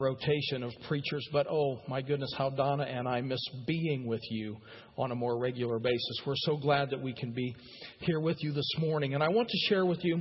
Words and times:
rotation 0.00 0.64
of 0.64 0.72
preachers, 0.88 1.24
but 1.32 1.46
oh 1.48 1.80
my 1.86 2.02
goodness, 2.02 2.34
how 2.36 2.50
Donna 2.50 2.82
and 2.82 3.06
I 3.06 3.20
miss 3.20 3.38
being 3.64 4.08
with 4.08 4.22
you 4.28 4.56
on 4.98 5.12
a 5.12 5.14
more 5.14 5.38
regular 5.38 5.78
basis. 5.78 6.20
We're 6.26 6.34
so 6.38 6.56
glad 6.56 6.90
that 6.90 7.00
we 7.00 7.14
can 7.14 7.30
be 7.30 7.54
here 8.00 8.18
with 8.18 8.36
you 8.40 8.52
this 8.52 8.68
morning. 8.78 9.14
And 9.14 9.22
I 9.22 9.28
want 9.28 9.48
to 9.48 9.56
share 9.68 9.86
with 9.86 10.04
you 10.04 10.20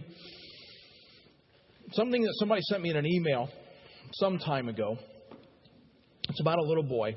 something 1.93 2.21
that 2.21 2.33
somebody 2.35 2.61
sent 2.69 2.83
me 2.83 2.91
in 2.91 2.97
an 2.97 3.07
email 3.07 3.49
some 4.13 4.37
time 4.37 4.69
ago. 4.69 4.95
It's 6.29 6.39
about 6.39 6.59
a 6.59 6.63
little 6.63 6.83
boy. 6.83 7.15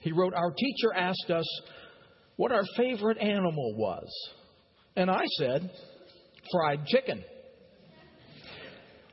He 0.00 0.12
wrote, 0.12 0.32
Our 0.32 0.52
teacher 0.52 0.94
asked 0.94 1.30
us 1.30 1.46
what 2.36 2.52
our 2.52 2.64
favorite 2.78 3.18
animal 3.18 3.74
was. 3.76 4.08
And 4.96 5.10
I 5.10 5.24
said, 5.36 5.70
Fried 6.50 6.86
chicken. 6.86 7.22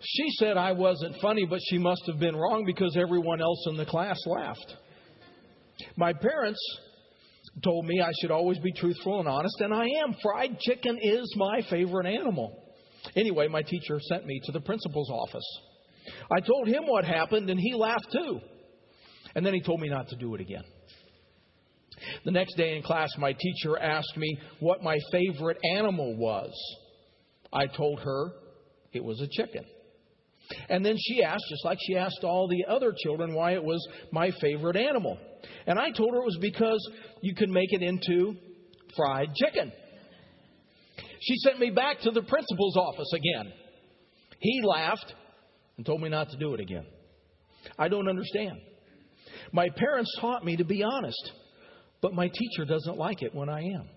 She 0.03 0.29
said 0.37 0.57
I 0.57 0.73
wasn't 0.73 1.15
funny, 1.21 1.45
but 1.45 1.59
she 1.69 1.77
must 1.77 2.03
have 2.07 2.19
been 2.19 2.35
wrong 2.35 2.63
because 2.65 2.97
everyone 2.97 3.41
else 3.41 3.65
in 3.69 3.77
the 3.77 3.85
class 3.85 4.19
laughed. 4.25 4.75
My 5.95 6.11
parents 6.13 6.59
told 7.63 7.85
me 7.85 8.01
I 8.01 8.11
should 8.19 8.31
always 8.31 8.59
be 8.59 8.73
truthful 8.73 9.19
and 9.19 9.29
honest, 9.29 9.55
and 9.59 9.73
I 9.73 9.85
am. 10.03 10.15
Fried 10.21 10.59
chicken 10.59 10.97
is 11.01 11.33
my 11.37 11.61
favorite 11.69 12.07
animal. 12.07 12.63
Anyway, 13.15 13.47
my 13.47 13.61
teacher 13.61 13.99
sent 14.01 14.25
me 14.25 14.41
to 14.45 14.51
the 14.51 14.61
principal's 14.61 15.09
office. 15.09 15.59
I 16.31 16.41
told 16.41 16.67
him 16.67 16.83
what 16.85 17.05
happened, 17.05 17.49
and 17.49 17.59
he 17.59 17.73
laughed 17.73 18.11
too. 18.11 18.39
And 19.35 19.45
then 19.45 19.53
he 19.53 19.61
told 19.61 19.79
me 19.79 19.89
not 19.89 20.09
to 20.09 20.15
do 20.15 20.35
it 20.35 20.41
again. 20.41 20.63
The 22.25 22.31
next 22.31 22.55
day 22.55 22.75
in 22.75 22.83
class, 22.83 23.09
my 23.17 23.33
teacher 23.33 23.77
asked 23.77 24.17
me 24.17 24.37
what 24.59 24.83
my 24.83 24.97
favorite 25.11 25.57
animal 25.77 26.17
was. 26.17 26.51
I 27.53 27.67
told 27.67 27.99
her 28.01 28.31
it 28.91 29.03
was 29.03 29.21
a 29.21 29.27
chicken. 29.27 29.63
And 30.69 30.85
then 30.85 30.95
she 30.97 31.23
asked, 31.23 31.45
just 31.49 31.65
like 31.65 31.77
she 31.81 31.95
asked 31.95 32.23
all 32.23 32.47
the 32.47 32.65
other 32.71 32.93
children, 33.03 33.33
why 33.33 33.53
it 33.53 33.63
was 33.63 33.85
my 34.11 34.31
favorite 34.41 34.75
animal. 34.75 35.17
And 35.65 35.79
I 35.79 35.91
told 35.91 36.13
her 36.13 36.21
it 36.21 36.25
was 36.25 36.37
because 36.41 36.79
you 37.21 37.35
can 37.35 37.51
make 37.51 37.71
it 37.71 37.81
into 37.81 38.35
fried 38.95 39.33
chicken. 39.35 39.71
She 41.21 41.37
sent 41.37 41.59
me 41.59 41.69
back 41.69 42.01
to 42.01 42.11
the 42.11 42.21
principal's 42.21 42.75
office 42.75 43.11
again. 43.13 43.53
He 44.39 44.61
laughed 44.61 45.13
and 45.77 45.85
told 45.85 46.01
me 46.01 46.09
not 46.09 46.29
to 46.29 46.37
do 46.37 46.53
it 46.53 46.59
again. 46.59 46.85
I 47.79 47.87
don't 47.87 48.09
understand. 48.09 48.59
My 49.53 49.69
parents 49.69 50.13
taught 50.19 50.43
me 50.43 50.57
to 50.57 50.65
be 50.65 50.83
honest, 50.83 51.31
but 52.01 52.13
my 52.13 52.27
teacher 52.27 52.65
doesn't 52.65 52.97
like 52.97 53.21
it 53.21 53.33
when 53.33 53.49
I 53.49 53.61
am. 53.61 53.89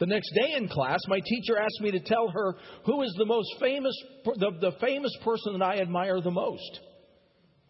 The 0.00 0.06
next 0.06 0.32
day 0.34 0.54
in 0.56 0.66
class, 0.66 0.98
my 1.08 1.20
teacher 1.20 1.58
asked 1.58 1.80
me 1.80 1.90
to 1.90 2.00
tell 2.00 2.28
her 2.28 2.56
who 2.86 3.02
is 3.02 3.14
the 3.18 3.26
most 3.26 3.48
famous, 3.60 3.94
the, 4.24 4.50
the 4.58 4.72
famous 4.80 5.14
person 5.22 5.58
that 5.58 5.64
I 5.64 5.78
admire 5.78 6.20
the 6.22 6.30
most. 6.30 6.80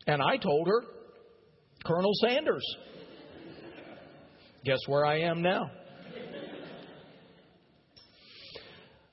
And 0.07 0.23
I 0.23 0.37
told 0.37 0.69
her, 0.69 0.83
Colonel 1.85 2.13
Sanders. 2.21 2.65
Guess 4.65 4.79
where 4.87 5.05
I 5.05 5.21
am 5.23 5.43
now? 5.43 5.71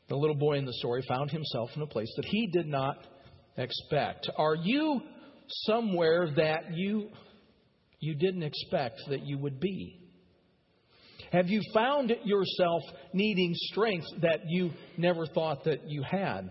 The 0.09 0.15
little 0.15 0.35
boy 0.35 0.57
in 0.57 0.65
the 0.65 0.73
story 0.73 1.03
found 1.07 1.31
himself 1.31 1.71
in 1.75 1.81
a 1.81 1.87
place 1.87 2.11
that 2.17 2.25
he 2.25 2.47
did 2.47 2.67
not 2.67 2.97
expect. 3.57 4.29
Are 4.37 4.55
you 4.55 5.01
somewhere 5.65 6.29
that 6.35 6.73
you 6.73 7.09
you 7.99 8.13
didn't 8.15 8.43
expect 8.43 9.01
that 9.09 9.25
you 9.25 9.39
would 9.39 9.59
be? 9.59 10.06
Have 11.31 11.49
you 11.49 11.61
found 11.73 12.13
yourself 12.23 12.81
needing 13.13 13.53
strength 13.55 14.07
that 14.21 14.41
you 14.47 14.71
never 14.97 15.25
thought 15.25 15.65
that 15.65 15.89
you 15.89 16.03
had? 16.03 16.49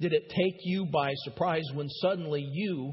Did 0.00 0.12
it 0.12 0.28
take 0.28 0.56
you 0.64 0.86
by 0.86 1.12
surprise 1.24 1.64
when 1.74 1.88
suddenly 1.88 2.46
you 2.52 2.92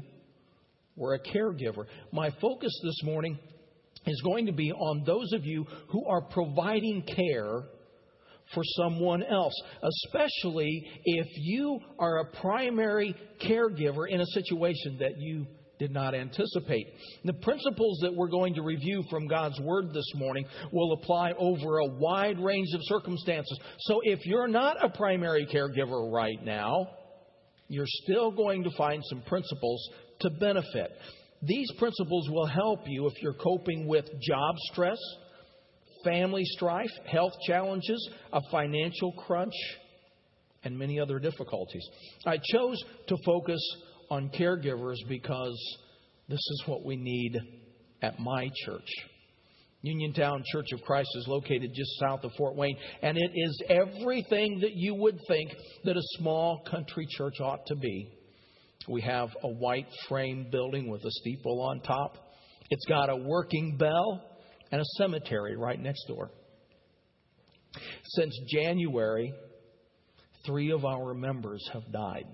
were 0.96 1.14
a 1.14 1.20
caregiver? 1.20 1.86
My 2.12 2.30
focus 2.40 2.72
this 2.82 3.02
morning 3.02 3.38
is 4.06 4.20
going 4.22 4.46
to 4.46 4.52
be 4.52 4.72
on 4.72 5.04
those 5.04 5.32
of 5.32 5.44
you 5.44 5.66
who 5.88 6.06
are 6.06 6.22
providing 6.22 7.02
care 7.02 7.62
for 8.52 8.62
someone 8.76 9.22
else, 9.22 9.54
especially 9.82 10.86
if 11.04 11.26
you 11.36 11.80
are 11.98 12.18
a 12.18 12.40
primary 12.40 13.14
caregiver 13.40 14.08
in 14.08 14.20
a 14.20 14.26
situation 14.26 14.98
that 15.00 15.18
you 15.18 15.46
did 15.78 15.90
not 15.90 16.14
anticipate. 16.14 16.86
The 17.24 17.32
principles 17.32 17.98
that 18.02 18.14
we're 18.14 18.28
going 18.28 18.54
to 18.54 18.62
review 18.62 19.02
from 19.10 19.26
God's 19.26 19.58
Word 19.60 19.92
this 19.92 20.10
morning 20.14 20.44
will 20.72 20.92
apply 20.92 21.32
over 21.38 21.78
a 21.78 21.86
wide 21.86 22.38
range 22.38 22.68
of 22.74 22.80
circumstances. 22.84 23.58
So 23.80 24.00
if 24.04 24.24
you're 24.24 24.48
not 24.48 24.82
a 24.84 24.88
primary 24.88 25.46
caregiver 25.46 26.12
right 26.12 26.42
now, 26.44 26.88
you're 27.68 27.86
still 27.86 28.30
going 28.30 28.64
to 28.64 28.70
find 28.76 29.02
some 29.08 29.22
principles 29.22 29.88
to 30.20 30.30
benefit. 30.30 30.92
These 31.42 31.70
principles 31.78 32.28
will 32.30 32.46
help 32.46 32.80
you 32.86 33.06
if 33.06 33.14
you're 33.22 33.34
coping 33.34 33.86
with 33.86 34.06
job 34.20 34.54
stress, 34.72 34.98
family 36.04 36.44
strife, 36.44 36.90
health 37.06 37.32
challenges, 37.46 38.08
a 38.32 38.40
financial 38.50 39.12
crunch, 39.12 39.54
and 40.62 40.78
many 40.78 40.98
other 40.98 41.18
difficulties. 41.18 41.86
I 42.26 42.38
chose 42.38 42.82
to 43.08 43.16
focus 43.24 43.60
on 44.14 44.30
caregivers 44.30 44.96
because 45.08 45.58
this 46.28 46.38
is 46.38 46.62
what 46.66 46.84
we 46.84 46.96
need 46.96 47.36
at 48.00 48.18
my 48.20 48.48
church. 48.64 48.88
Uniontown 49.82 50.42
Church 50.52 50.68
of 50.72 50.80
Christ 50.82 51.10
is 51.16 51.26
located 51.28 51.72
just 51.74 51.90
south 52.00 52.22
of 52.22 52.30
Fort 52.38 52.54
Wayne, 52.54 52.76
and 53.02 53.18
it 53.18 53.30
is 53.34 53.62
everything 53.68 54.60
that 54.60 54.74
you 54.74 54.94
would 54.94 55.18
think 55.28 55.50
that 55.84 55.96
a 55.96 56.02
small 56.18 56.62
country 56.70 57.06
church 57.10 57.34
ought 57.40 57.66
to 57.66 57.76
be. 57.76 58.08
We 58.88 59.02
have 59.02 59.30
a 59.42 59.48
white 59.48 59.88
frame 60.08 60.46
building 60.50 60.88
with 60.88 61.04
a 61.04 61.10
steeple 61.10 61.60
on 61.60 61.80
top. 61.80 62.16
It's 62.70 62.86
got 62.86 63.10
a 63.10 63.16
working 63.16 63.76
bell 63.76 64.22
and 64.70 64.80
a 64.80 64.84
cemetery 64.96 65.56
right 65.56 65.78
next 65.78 66.04
door. 66.06 66.30
Since 68.04 68.38
January, 68.48 69.34
three 70.46 70.70
of 70.70 70.84
our 70.84 71.14
members 71.14 71.68
have 71.72 71.90
died. 71.92 72.26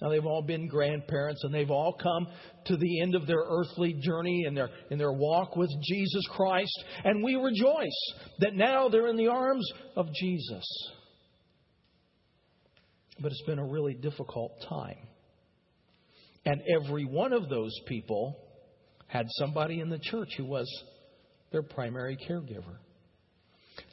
Now 0.00 0.10
they've 0.10 0.24
all 0.24 0.42
been 0.42 0.68
grandparents 0.68 1.42
and 1.42 1.52
they've 1.52 1.70
all 1.70 1.92
come 1.92 2.28
to 2.66 2.76
the 2.76 3.00
end 3.00 3.14
of 3.14 3.26
their 3.26 3.42
earthly 3.48 3.94
journey 3.94 4.44
in 4.46 4.54
their 4.54 4.70
in 4.90 4.98
their 4.98 5.12
walk 5.12 5.56
with 5.56 5.70
Jesus 5.82 6.24
Christ 6.30 6.84
and 7.04 7.24
we 7.24 7.34
rejoice 7.34 8.14
that 8.38 8.54
now 8.54 8.88
they're 8.88 9.08
in 9.08 9.16
the 9.16 9.28
arms 9.28 9.68
of 9.96 10.06
Jesus. 10.14 10.64
But 13.20 13.32
it's 13.32 13.42
been 13.42 13.58
a 13.58 13.66
really 13.66 13.94
difficult 13.94 14.52
time. 14.68 15.08
And 16.44 16.62
every 16.80 17.04
one 17.04 17.32
of 17.32 17.48
those 17.48 17.72
people 17.86 18.38
had 19.08 19.26
somebody 19.30 19.80
in 19.80 19.88
the 19.88 19.98
church 19.98 20.28
who 20.36 20.44
was 20.44 20.68
their 21.50 21.62
primary 21.62 22.16
caregiver. 22.16 22.76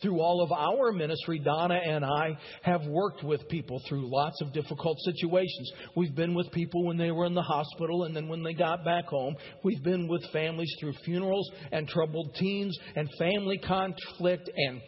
Through 0.02 0.20
all 0.20 0.42
of 0.42 0.52
our 0.52 0.92
ministry, 0.92 1.40
Donna 1.40 1.80
and 1.86 2.04
I 2.04 2.38
have 2.64 2.82
worked 2.88 3.24
with 3.24 3.48
people 3.50 3.82
through 3.88 4.10
lots 4.12 4.42
of 4.42 4.54
difficult 4.54 4.98
situations. 5.00 5.72
We've 5.96 6.16
been 6.16 6.34
with 6.34 6.52
people 6.52 6.86
when 6.86 6.98
they 6.98 7.12
were 7.12 7.26
in 7.26 7.34
the 7.34 7.42
hospital 7.42 8.04
and 8.04 8.16
then 8.16 8.28
when 8.28 8.44
they 8.44 8.54
got 8.54 8.84
back 8.84 9.06
home. 9.06 9.36
We've 9.64 9.84
been 9.84 10.08
with 10.08 10.24
families 10.32 10.74
through 10.80 10.94
funerals 11.06 11.50
and 11.72 11.88
troubled 11.88 12.36
teens 12.36 12.78
and 12.96 13.10
family 13.18 13.58
conflict 13.58 14.50
and 14.56 14.82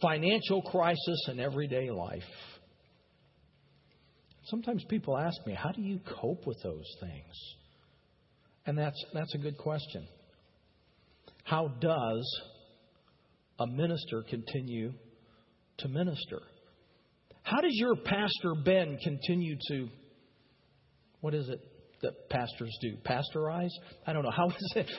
financial 0.00 0.62
crisis 0.62 1.26
and 1.28 1.40
everyday 1.40 1.90
life. 1.90 2.22
Sometimes 4.46 4.84
people 4.88 5.16
ask 5.16 5.36
me, 5.46 5.54
how 5.54 5.72
do 5.72 5.80
you 5.80 6.00
cope 6.20 6.46
with 6.46 6.58
those 6.62 6.86
things? 7.00 7.54
And 8.66 8.76
that's, 8.76 9.02
that's 9.12 9.34
a 9.34 9.38
good 9.38 9.56
question. 9.58 10.06
How 11.44 11.68
does 11.68 12.40
a 13.58 13.66
minister 13.66 14.24
continue 14.28 14.92
to 15.78 15.88
minister? 15.88 16.40
How 17.42 17.60
does 17.60 17.74
your 17.74 17.96
pastor 17.96 18.54
Ben 18.64 18.98
continue 19.02 19.56
to, 19.68 19.88
what 21.20 21.34
is 21.34 21.48
it 21.48 21.60
that 22.02 22.28
pastors 22.30 22.76
do? 22.80 22.96
Pastorize? 23.04 23.70
I 24.06 24.12
don't 24.12 24.22
know. 24.22 24.30
How 24.30 24.48
is 24.48 24.72
it? 24.76 24.90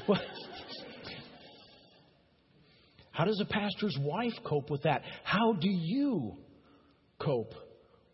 How 3.12 3.24
does 3.25 3.40
a 3.40 3.46
pastor's 3.46 3.98
wife 4.00 4.34
cope 4.44 4.69
with 4.69 4.84
that? 4.84 5.02
How 5.24 5.54
do 5.54 5.69
you 5.69 6.34
cope 7.19 7.54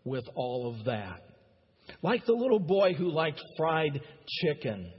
with 0.03 0.25
all 0.35 0.73
of 0.73 0.85
that? 0.85 1.21
Like 2.03 2.25
the 2.25 2.33
little 2.33 2.59
boy 2.59 2.93
who 2.93 3.11
liked 3.11 3.41
fried 3.57 3.99
chicken. 4.27 4.91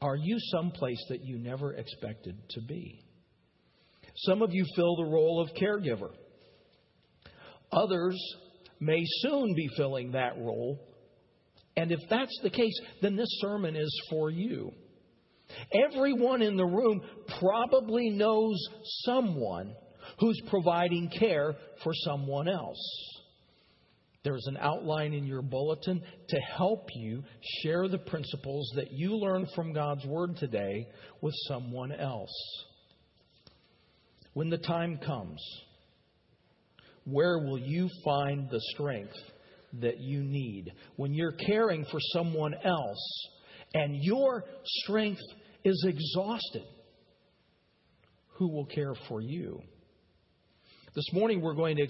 Are 0.00 0.16
you 0.16 0.36
someplace 0.50 1.04
that 1.10 1.24
you 1.24 1.38
never 1.38 1.74
expected 1.74 2.36
to 2.50 2.60
be? 2.62 3.01
Some 4.16 4.42
of 4.42 4.52
you 4.52 4.64
fill 4.76 4.96
the 4.96 5.10
role 5.10 5.40
of 5.40 5.54
caregiver. 5.56 6.10
Others 7.72 8.18
may 8.80 9.02
soon 9.20 9.54
be 9.54 9.68
filling 9.76 10.12
that 10.12 10.36
role. 10.38 10.78
And 11.76 11.90
if 11.90 12.00
that's 12.10 12.38
the 12.42 12.50
case, 12.50 12.78
then 13.00 13.16
this 13.16 13.38
sermon 13.40 13.76
is 13.76 14.02
for 14.10 14.30
you. 14.30 14.72
Everyone 15.88 16.42
in 16.42 16.56
the 16.56 16.66
room 16.66 17.00
probably 17.38 18.10
knows 18.10 18.56
someone 19.04 19.74
who's 20.18 20.40
providing 20.48 21.10
care 21.18 21.54
for 21.82 21.92
someone 21.94 22.48
else. 22.48 23.12
There's 24.24 24.46
an 24.46 24.56
outline 24.56 25.14
in 25.14 25.26
your 25.26 25.42
bulletin 25.42 26.02
to 26.28 26.36
help 26.56 26.88
you 26.94 27.24
share 27.62 27.88
the 27.88 27.98
principles 27.98 28.70
that 28.76 28.92
you 28.92 29.16
learned 29.16 29.48
from 29.54 29.72
God's 29.72 30.06
Word 30.06 30.36
today 30.36 30.86
with 31.20 31.34
someone 31.48 31.90
else. 31.90 32.30
When 34.34 34.48
the 34.48 34.58
time 34.58 34.98
comes, 34.98 35.42
where 37.04 37.38
will 37.38 37.58
you 37.58 37.88
find 38.04 38.48
the 38.50 38.60
strength 38.74 39.14
that 39.80 40.00
you 40.00 40.22
need? 40.22 40.72
When 40.96 41.12
you're 41.12 41.32
caring 41.32 41.84
for 41.90 41.98
someone 42.12 42.54
else 42.54 43.28
and 43.74 43.96
your 44.02 44.44
strength 44.64 45.20
is 45.64 45.84
exhausted, 45.86 46.64
who 48.38 48.48
will 48.48 48.66
care 48.66 48.94
for 49.08 49.20
you? 49.20 49.60
This 50.94 51.10
morning 51.14 51.40
we're 51.40 51.54
going 51.54 51.78
to 51.78 51.86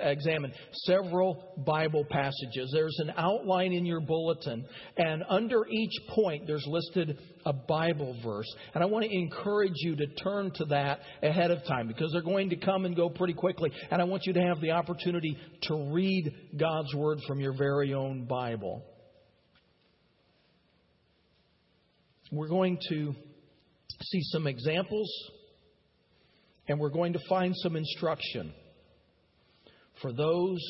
examine 0.00 0.52
several 0.84 1.54
Bible 1.66 2.04
passages. 2.10 2.70
There's 2.74 2.98
an 2.98 3.12
outline 3.16 3.72
in 3.72 3.86
your 3.86 4.00
bulletin, 4.00 4.66
and 4.98 5.24
under 5.26 5.66
each 5.70 5.94
point 6.10 6.46
there's 6.46 6.66
listed 6.66 7.18
a 7.44 7.52
Bible 7.52 8.16
verse. 8.24 8.52
And 8.74 8.82
I 8.82 8.86
want 8.86 9.04
to 9.04 9.12
encourage 9.12 9.76
you 9.76 9.96
to 9.96 10.06
turn 10.22 10.50
to 10.56 10.64
that 10.66 11.00
ahead 11.22 11.50
of 11.50 11.64
time 11.64 11.88
because 11.88 12.12
they're 12.12 12.22
going 12.22 12.50
to 12.50 12.56
come 12.56 12.84
and 12.84 12.94
go 12.94 13.08
pretty 13.08 13.34
quickly. 13.34 13.70
And 13.90 14.00
I 14.00 14.04
want 14.04 14.24
you 14.26 14.32
to 14.34 14.42
have 14.42 14.60
the 14.60 14.72
opportunity 14.72 15.36
to 15.62 15.92
read 15.92 16.32
God's 16.56 16.94
Word 16.94 17.18
from 17.26 17.40
your 17.40 17.56
very 17.56 17.94
own 17.94 18.26
Bible. 18.26 18.84
We're 22.30 22.48
going 22.48 22.78
to 22.88 23.14
see 24.00 24.20
some 24.22 24.46
examples 24.46 25.10
and 26.68 26.78
we're 26.78 26.90
going 26.90 27.12
to 27.12 27.20
find 27.28 27.54
some 27.56 27.76
instruction 27.76 28.52
for 30.00 30.12
those 30.12 30.60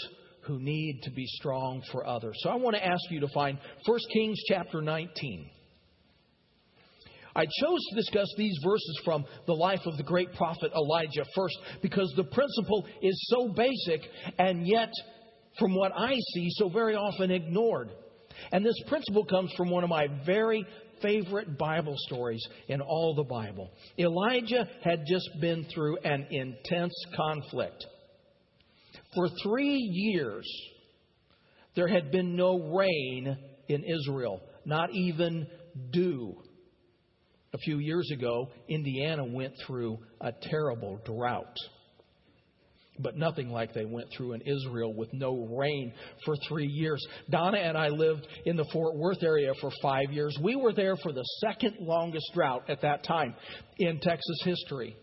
who 0.47 0.59
need 0.59 1.03
to 1.05 1.11
be 1.11 1.27
strong 1.27 1.83
for 1.93 2.07
others. 2.07 2.37
So 2.41 2.51
I 2.51 2.57
want 2.57 2.75
to 2.77 2.85
ask 2.85 3.01
you 3.11 3.21
to 3.21 3.29
find 3.29 3.59
1 3.87 3.99
Kings 4.13 4.39
chapter 4.49 4.83
19. 4.83 5.49
I 7.35 7.45
chose 7.45 7.81
to 7.91 7.97
discuss 7.97 8.29
these 8.37 8.59
verses 8.65 9.01
from 9.05 9.25
the 9.47 9.55
life 9.55 9.81
of 9.87 9.97
the 9.97 10.03
great 10.03 10.33
prophet 10.35 10.73
Elijah 10.75 11.25
first 11.35 11.57
because 11.81 12.13
the 12.17 12.25
principle 12.25 12.87
is 13.01 13.29
so 13.31 13.49
basic 13.49 14.03
and 14.39 14.67
yet, 14.67 14.91
from 15.59 15.75
what 15.75 15.93
I 15.97 16.15
see, 16.35 16.49
so 16.51 16.69
very 16.69 16.95
often 16.95 17.31
ignored. 17.31 17.91
And 18.51 18.65
this 18.65 18.81
principle 18.87 19.25
comes 19.25 19.53
from 19.57 19.71
one 19.71 19.85
of 19.85 19.91
my 19.91 20.09
very 20.27 20.67
favorite 21.01 21.59
Bible 21.59 21.95
stories 21.99 22.45
in 22.69 22.81
all 22.81 23.15
the 23.15 23.25
Bible. 23.25 23.71
Elijah 23.99 24.69
had 24.83 25.05
just 25.07 25.29
been 25.41 25.67
through 25.75 25.99
an 25.99 26.27
intense 26.31 26.95
conflict. 27.17 27.85
For 29.15 29.29
three 29.43 29.77
years, 29.77 30.49
there 31.75 31.89
had 31.89 32.11
been 32.11 32.37
no 32.37 32.59
rain 32.77 33.37
in 33.69 33.85
Israel, 33.85 34.41
not 34.65 34.91
even 34.95 35.47
dew. 35.91 36.37
A 37.55 37.59
few 37.59 37.79
years 37.79 38.11
ago, 38.11 38.49
Indiana 38.69 39.25
went 39.25 39.55
through 39.67 39.99
a 40.21 40.33
terrible 40.33 40.99
drought 41.05 41.57
but 42.99 43.17
nothing 43.17 43.51
like 43.51 43.73
they 43.75 43.85
went 43.85 44.09
through 44.17 44.35
in 44.35 44.41
Israel 44.43 44.93
with 44.95 45.13
no 45.13 45.47
rain 45.59 45.93
for 46.25 46.35
three 46.49 46.67
years. 46.67 47.05
Donna 47.31 47.59
and 47.59 47.77
I 47.77 47.89
lived 47.89 48.27
in 48.45 48.57
the 48.57 48.67
Fort 48.73 48.95
Worth 48.97 49.23
area 49.23 49.53
for 49.61 49.71
five 49.81 50.13
years. 50.13 50.37
We 50.43 50.57
were 50.57 50.73
there 50.73 50.97
for 50.97 51.13
the 51.13 51.25
second 51.41 51.77
longest 51.81 52.27
drought 52.35 52.69
at 52.69 52.83
that 52.83 53.05
time 53.05 53.35
in 53.79 53.99
Texas 54.01 54.43
history. 54.45 54.97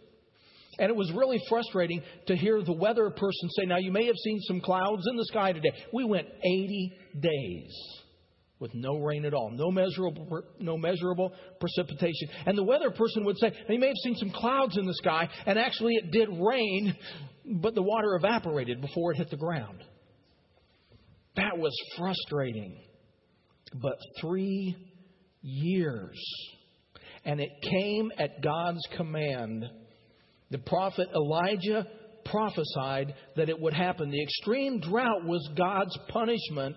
And 0.77 0.89
it 0.89 0.95
was 0.95 1.11
really 1.11 1.41
frustrating 1.49 2.01
to 2.27 2.37
hear 2.37 2.61
the 2.61 2.73
weather 2.73 3.09
person 3.09 3.49
say, 3.57 3.65
Now, 3.65 3.77
you 3.77 3.91
may 3.91 4.05
have 4.05 4.15
seen 4.23 4.39
some 4.41 4.61
clouds 4.61 5.05
in 5.09 5.17
the 5.17 5.25
sky 5.25 5.51
today. 5.51 5.71
We 5.91 6.05
went 6.05 6.27
80 6.41 6.93
days 7.19 7.98
with 8.59 8.73
no 8.73 8.97
rain 8.97 9.25
at 9.25 9.33
all, 9.33 9.51
no 9.51 9.71
measurable, 9.71 10.43
no 10.59 10.77
measurable 10.77 11.33
precipitation. 11.59 12.27
And 12.45 12.57
the 12.57 12.63
weather 12.63 12.91
person 12.91 13.23
would 13.25 13.37
say, 13.37 13.53
You 13.69 13.79
may 13.79 13.87
have 13.87 13.97
seen 14.03 14.15
some 14.15 14.31
clouds 14.31 14.77
in 14.77 14.85
the 14.85 14.93
sky, 14.95 15.29
and 15.45 15.57
actually 15.57 15.95
it 15.95 16.11
did 16.11 16.27
rain, 16.29 16.95
but 17.45 17.73
the 17.73 17.81
water 17.81 18.15
evaporated 18.15 18.81
before 18.81 19.13
it 19.13 19.17
hit 19.17 19.29
the 19.29 19.37
ground. 19.37 19.83
That 21.35 21.57
was 21.57 21.73
frustrating. 21.97 22.77
But 23.73 23.97
three 24.19 24.75
years. 25.41 26.19
And 27.23 27.39
it 27.39 27.51
came 27.61 28.11
at 28.17 28.41
God's 28.41 28.81
command. 28.97 29.65
The 30.51 30.57
prophet 30.57 31.07
Elijah 31.13 31.85
prophesied 32.25 33.13
that 33.35 33.49
it 33.49 33.59
would 33.59 33.73
happen. 33.73 34.09
The 34.09 34.21
extreme 34.21 34.79
drought 34.79 35.25
was 35.25 35.47
God's 35.55 35.97
punishment 36.09 36.75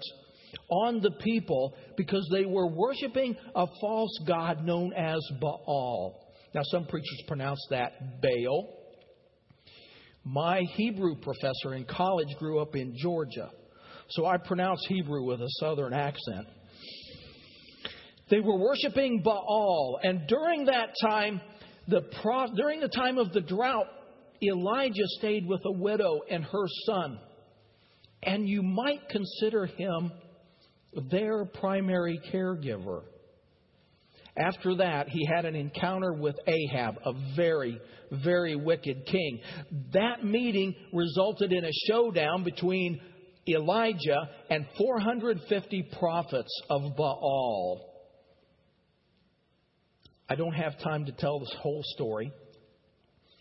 on 0.69 1.01
the 1.01 1.11
people 1.21 1.75
because 1.97 2.29
they 2.33 2.45
were 2.45 2.67
worshiping 2.67 3.37
a 3.55 3.67
false 3.81 4.19
god 4.27 4.65
known 4.65 4.93
as 4.93 5.21
Baal. 5.41 6.21
Now, 6.55 6.63
some 6.65 6.87
preachers 6.87 7.23
pronounce 7.27 7.65
that 7.71 8.21
Baal. 8.21 8.79
My 10.25 10.61
Hebrew 10.75 11.17
professor 11.17 11.75
in 11.75 11.85
college 11.85 12.29
grew 12.39 12.61
up 12.61 12.77
in 12.77 12.95
Georgia, 12.97 13.51
so 14.11 14.27
I 14.27 14.37
pronounce 14.37 14.85
Hebrew 14.89 15.25
with 15.25 15.41
a 15.41 15.49
southern 15.61 15.93
accent. 15.93 16.47
They 18.31 18.41
were 18.41 18.59
worshiping 18.59 19.23
Baal, 19.23 19.99
and 20.03 20.27
during 20.29 20.67
that 20.67 20.95
time, 21.03 21.41
the 21.89 22.03
pro- 22.23 22.55
during 22.55 22.81
the 22.81 22.89
time 22.89 23.19
of 23.19 23.33
the 23.33 23.41
drought, 23.41 23.87
Elijah 24.43 25.07
stayed 25.19 25.47
with 25.47 25.61
a 25.65 25.73
widow 25.73 26.21
and 26.31 26.45
her 26.45 26.67
son. 26.87 27.19
And 28.23 28.49
you 28.49 28.63
might 28.63 29.09
consider 29.09 29.67
him 29.67 30.13
their 31.11 31.45
primary 31.45 32.21
caregiver. 32.33 33.03
After 34.37 34.77
that, 34.77 35.09
he 35.09 35.27
had 35.27 35.45
an 35.45 35.55
encounter 35.55 36.13
with 36.15 36.37
Ahab, 36.47 36.97
a 37.05 37.13
very, 37.37 37.79
very 38.11 38.57
wicked 38.57 39.05
king. 39.05 39.41
That 39.93 40.25
meeting 40.25 40.75
resulted 40.93 41.53
in 41.53 41.65
a 41.65 41.73
showdown 41.87 42.43
between 42.43 43.01
Elijah 43.47 44.31
and 44.49 44.67
450 44.79 45.91
prophets 45.99 46.63
of 46.71 46.97
Baal. 46.97 47.93
I 50.29 50.35
don't 50.35 50.55
have 50.55 50.79
time 50.79 51.05
to 51.07 51.13
tell 51.13 51.41
this 51.41 51.55
whole 51.61 51.83
story. 51.95 52.33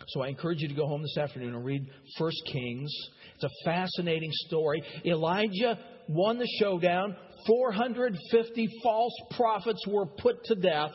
So 0.07 0.21
I 0.21 0.27
encourage 0.27 0.59
you 0.61 0.67
to 0.67 0.73
go 0.73 0.87
home 0.87 1.01
this 1.01 1.17
afternoon 1.17 1.55
and 1.55 1.65
read 1.65 1.85
1 2.17 2.31
Kings. 2.51 2.91
It's 3.35 3.43
a 3.43 3.65
fascinating 3.65 4.31
story. 4.47 4.81
Elijah 5.05 5.79
won 6.07 6.37
the 6.37 6.47
showdown. 6.59 7.15
450 7.47 8.69
false 8.83 9.13
prophets 9.31 9.85
were 9.87 10.05
put 10.05 10.43
to 10.45 10.55
death. 10.55 10.91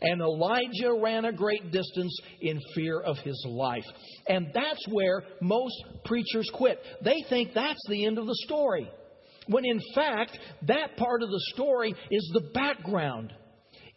And 0.00 0.20
Elijah 0.20 0.92
ran 1.00 1.24
a 1.26 1.32
great 1.32 1.70
distance 1.70 2.18
in 2.40 2.58
fear 2.74 3.00
of 3.00 3.18
his 3.18 3.44
life. 3.48 3.84
And 4.26 4.48
that's 4.54 4.86
where 4.88 5.22
most 5.40 5.74
preachers 6.04 6.48
quit. 6.54 6.78
They 7.04 7.22
think 7.28 7.50
that's 7.54 7.82
the 7.88 8.06
end 8.06 8.18
of 8.18 8.26
the 8.26 8.38
story. 8.44 8.90
When 9.48 9.64
in 9.64 9.80
fact, 9.94 10.38
that 10.68 10.96
part 10.96 11.22
of 11.22 11.28
the 11.28 11.42
story 11.54 11.94
is 12.10 12.30
the 12.32 12.48
background. 12.54 13.32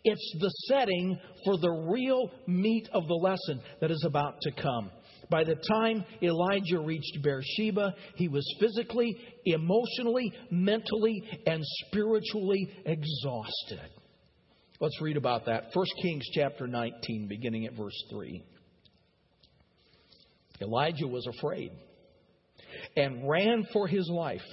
It's 0.05 0.35
the 0.39 0.51
setting 0.67 1.17
for 1.43 1.57
the 1.57 1.71
real 1.91 2.29
meat 2.45 2.87
of 2.93 3.07
the 3.07 3.15
lesson 3.15 3.59
that 3.81 3.89
is 3.89 4.03
about 4.05 4.39
to 4.41 4.51
come. 4.51 4.91
By 5.31 5.43
the 5.43 5.55
time 5.55 6.05
Elijah 6.21 6.79
reached 6.79 7.17
Beersheba, 7.23 7.95
he 8.15 8.27
was 8.27 8.45
physically, 8.59 9.17
emotionally, 9.45 10.31
mentally, 10.51 11.23
and 11.47 11.63
spiritually 11.87 12.69
exhausted. 12.85 13.89
Let's 14.79 15.01
read 15.01 15.17
about 15.17 15.47
that. 15.47 15.71
1 15.73 15.85
Kings 16.03 16.25
chapter 16.33 16.67
19, 16.67 17.27
beginning 17.27 17.65
at 17.65 17.73
verse 17.73 17.99
3. 18.11 18.43
Elijah 20.61 21.07
was 21.07 21.27
afraid 21.37 21.71
and 22.95 23.27
ran 23.27 23.65
for 23.73 23.87
his 23.87 24.07
life. 24.07 24.45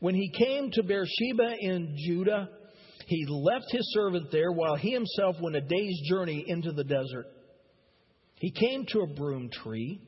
When 0.00 0.14
he 0.14 0.32
came 0.38 0.70
to 0.72 0.82
Beersheba 0.82 1.54
in 1.60 1.96
Judah, 1.98 2.48
he 3.06 3.26
left 3.28 3.66
his 3.70 3.92
servant 3.94 4.30
there 4.30 4.52
while 4.52 4.76
he 4.76 4.92
himself 4.92 5.36
went 5.40 5.56
a 5.56 5.60
day's 5.60 6.00
journey 6.08 6.44
into 6.46 6.72
the 6.72 6.84
desert. 6.84 7.26
He 8.36 8.50
came 8.50 8.84
to 8.86 9.00
a 9.00 9.14
broom 9.14 9.50
tree, 9.50 10.00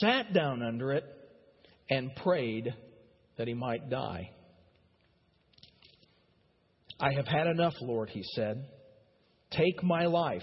sat 0.00 0.32
down 0.32 0.62
under 0.62 0.92
it, 0.92 1.04
and 1.90 2.14
prayed 2.16 2.72
that 3.36 3.48
he 3.48 3.54
might 3.54 3.90
die. 3.90 4.30
I 7.00 7.12
have 7.12 7.26
had 7.26 7.46
enough, 7.46 7.74
Lord, 7.80 8.08
he 8.10 8.22
said. 8.34 8.66
Take 9.50 9.82
my 9.82 10.06
life. 10.06 10.42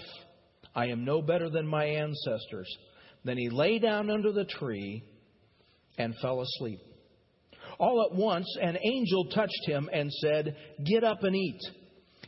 I 0.74 0.86
am 0.86 1.04
no 1.04 1.22
better 1.22 1.50
than 1.50 1.66
my 1.66 1.84
ancestors. 1.84 2.68
Then 3.24 3.36
he 3.36 3.48
lay 3.50 3.78
down 3.78 4.10
under 4.10 4.32
the 4.32 4.44
tree 4.44 5.02
and 5.98 6.14
fell 6.20 6.40
asleep. 6.40 6.80
All 7.82 8.06
at 8.08 8.16
once, 8.16 8.46
an 8.62 8.78
angel 8.84 9.24
touched 9.24 9.66
him 9.66 9.90
and 9.92 10.08
said, 10.12 10.54
Get 10.84 11.02
up 11.02 11.24
and 11.24 11.34
eat. 11.34 11.58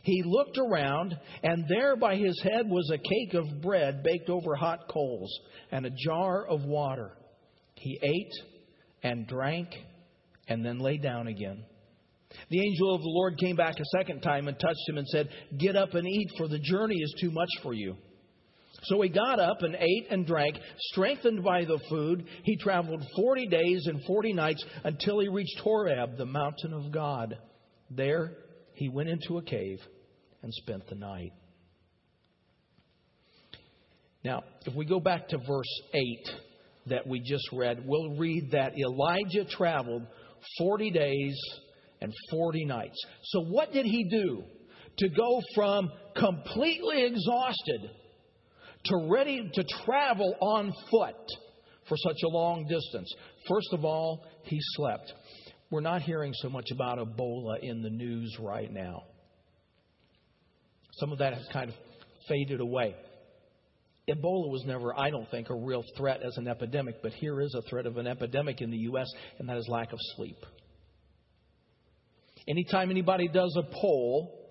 He 0.03 0.21
looked 0.25 0.57
around, 0.57 1.17
and 1.43 1.63
there 1.69 1.95
by 1.95 2.17
his 2.17 2.37
head 2.43 2.67
was 2.67 2.91
a 2.91 2.97
cake 2.97 3.33
of 3.33 3.61
bread 3.61 4.03
baked 4.03 4.29
over 4.29 4.53
hot 4.55 4.89
coals 4.91 5.33
and 5.71 5.85
a 5.85 5.91
jar 5.91 6.45
of 6.45 6.65
water. 6.65 7.13
He 7.75 7.97
ate 8.03 8.33
and 9.01 9.25
drank 9.27 9.69
and 10.49 10.63
then 10.63 10.79
lay 10.79 10.97
down 10.97 11.27
again. 11.27 11.63
The 12.49 12.59
angel 12.59 12.93
of 12.93 13.01
the 13.01 13.07
Lord 13.07 13.37
came 13.37 13.55
back 13.55 13.79
a 13.79 13.97
second 13.97 14.19
time 14.19 14.49
and 14.49 14.59
touched 14.59 14.89
him 14.89 14.97
and 14.97 15.07
said, 15.07 15.29
Get 15.57 15.77
up 15.77 15.93
and 15.93 16.05
eat, 16.05 16.31
for 16.37 16.49
the 16.49 16.59
journey 16.59 16.97
is 17.01 17.15
too 17.21 17.31
much 17.31 17.49
for 17.63 17.73
you. 17.73 17.95
So 18.85 19.01
he 19.01 19.09
got 19.09 19.39
up 19.39 19.61
and 19.61 19.75
ate 19.75 20.07
and 20.09 20.25
drank. 20.25 20.57
Strengthened 20.91 21.43
by 21.43 21.65
the 21.65 21.79
food, 21.89 22.25
he 22.43 22.57
traveled 22.57 23.03
40 23.15 23.47
days 23.47 23.87
and 23.87 24.03
40 24.05 24.33
nights 24.33 24.63
until 24.83 25.19
he 25.19 25.27
reached 25.27 25.59
Horeb, 25.59 26.17
the 26.17 26.25
mountain 26.25 26.73
of 26.73 26.91
God. 26.91 27.37
There 27.89 28.33
he 28.73 28.89
went 28.89 29.09
into 29.09 29.37
a 29.37 29.41
cave 29.41 29.79
and 30.43 30.53
spent 30.53 30.87
the 30.87 30.95
night. 30.95 31.33
Now, 34.23 34.43
if 34.65 34.75
we 34.75 34.85
go 34.85 34.99
back 34.99 35.27
to 35.29 35.37
verse 35.37 35.81
8 35.93 36.01
that 36.87 37.07
we 37.07 37.19
just 37.19 37.47
read, 37.53 37.83
we'll 37.85 38.15
read 38.17 38.51
that 38.51 38.73
Elijah 38.77 39.45
traveled 39.49 40.03
40 40.57 40.91
days 40.91 41.39
and 42.01 42.11
40 42.31 42.65
nights. 42.65 42.97
So, 43.25 43.41
what 43.41 43.71
did 43.71 43.85
he 43.85 44.09
do 44.09 44.43
to 44.97 45.09
go 45.09 45.41
from 45.53 45.89
completely 46.15 47.05
exhausted 47.05 47.91
to 48.85 49.07
ready 49.09 49.49
to 49.53 49.63
travel 49.85 50.35
on 50.41 50.71
foot 50.89 51.15
for 51.87 51.97
such 51.97 52.17
a 52.23 52.27
long 52.27 52.65
distance? 52.67 53.13
First 53.47 53.69
of 53.73 53.85
all, 53.85 54.25
he 54.43 54.57
slept. 54.75 55.13
We're 55.71 55.81
not 55.81 56.01
hearing 56.01 56.33
so 56.35 56.49
much 56.49 56.71
about 56.71 56.99
Ebola 56.99 57.57
in 57.61 57.81
the 57.81 57.89
news 57.89 58.35
right 58.39 58.71
now. 58.71 59.03
Some 60.93 61.11
of 61.11 61.19
that 61.19 61.33
has 61.33 61.47
kind 61.51 61.69
of 61.69 61.75
faded 62.27 62.61
away. 62.61 62.95
Ebola 64.07 64.51
was 64.51 64.63
never, 64.65 64.97
I 64.97 65.09
don't 65.09 65.29
think, 65.31 65.49
a 65.49 65.55
real 65.55 65.83
threat 65.97 66.21
as 66.23 66.37
an 66.37 66.47
epidemic, 66.47 67.01
but 67.01 67.11
here 67.13 67.41
is 67.41 67.55
a 67.55 67.67
threat 67.69 67.87
of 67.87 67.97
an 67.97 68.05
epidemic 68.05 68.61
in 68.61 68.69
the 68.69 68.77
U.S., 68.77 69.07
and 69.39 69.49
that 69.49 69.57
is 69.57 69.67
lack 69.67 69.91
of 69.91 69.99
sleep. 70.15 70.37
Anytime 72.47 72.91
anybody 72.91 73.27
does 73.27 73.57
a 73.57 73.63
poll, 73.63 74.44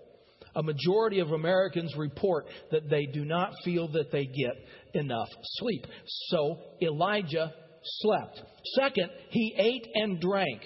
a 0.57 0.63
majority 0.63 1.21
of 1.21 1.33
Americans 1.33 1.95
report 1.97 2.47
that 2.71 2.89
they 2.89 3.07
do 3.07 3.25
not 3.25 3.53
feel 3.65 3.89
that 3.93 4.11
they 4.13 4.25
get 4.27 4.55
enough 4.95 5.29
sleep. 5.59 5.87
So 6.29 6.59
Elijah 6.81 7.53
slept. 7.83 8.43
Second, 8.77 9.11
he 9.31 9.55
ate 9.59 9.87
and 9.95 10.21
drank. 10.21 10.63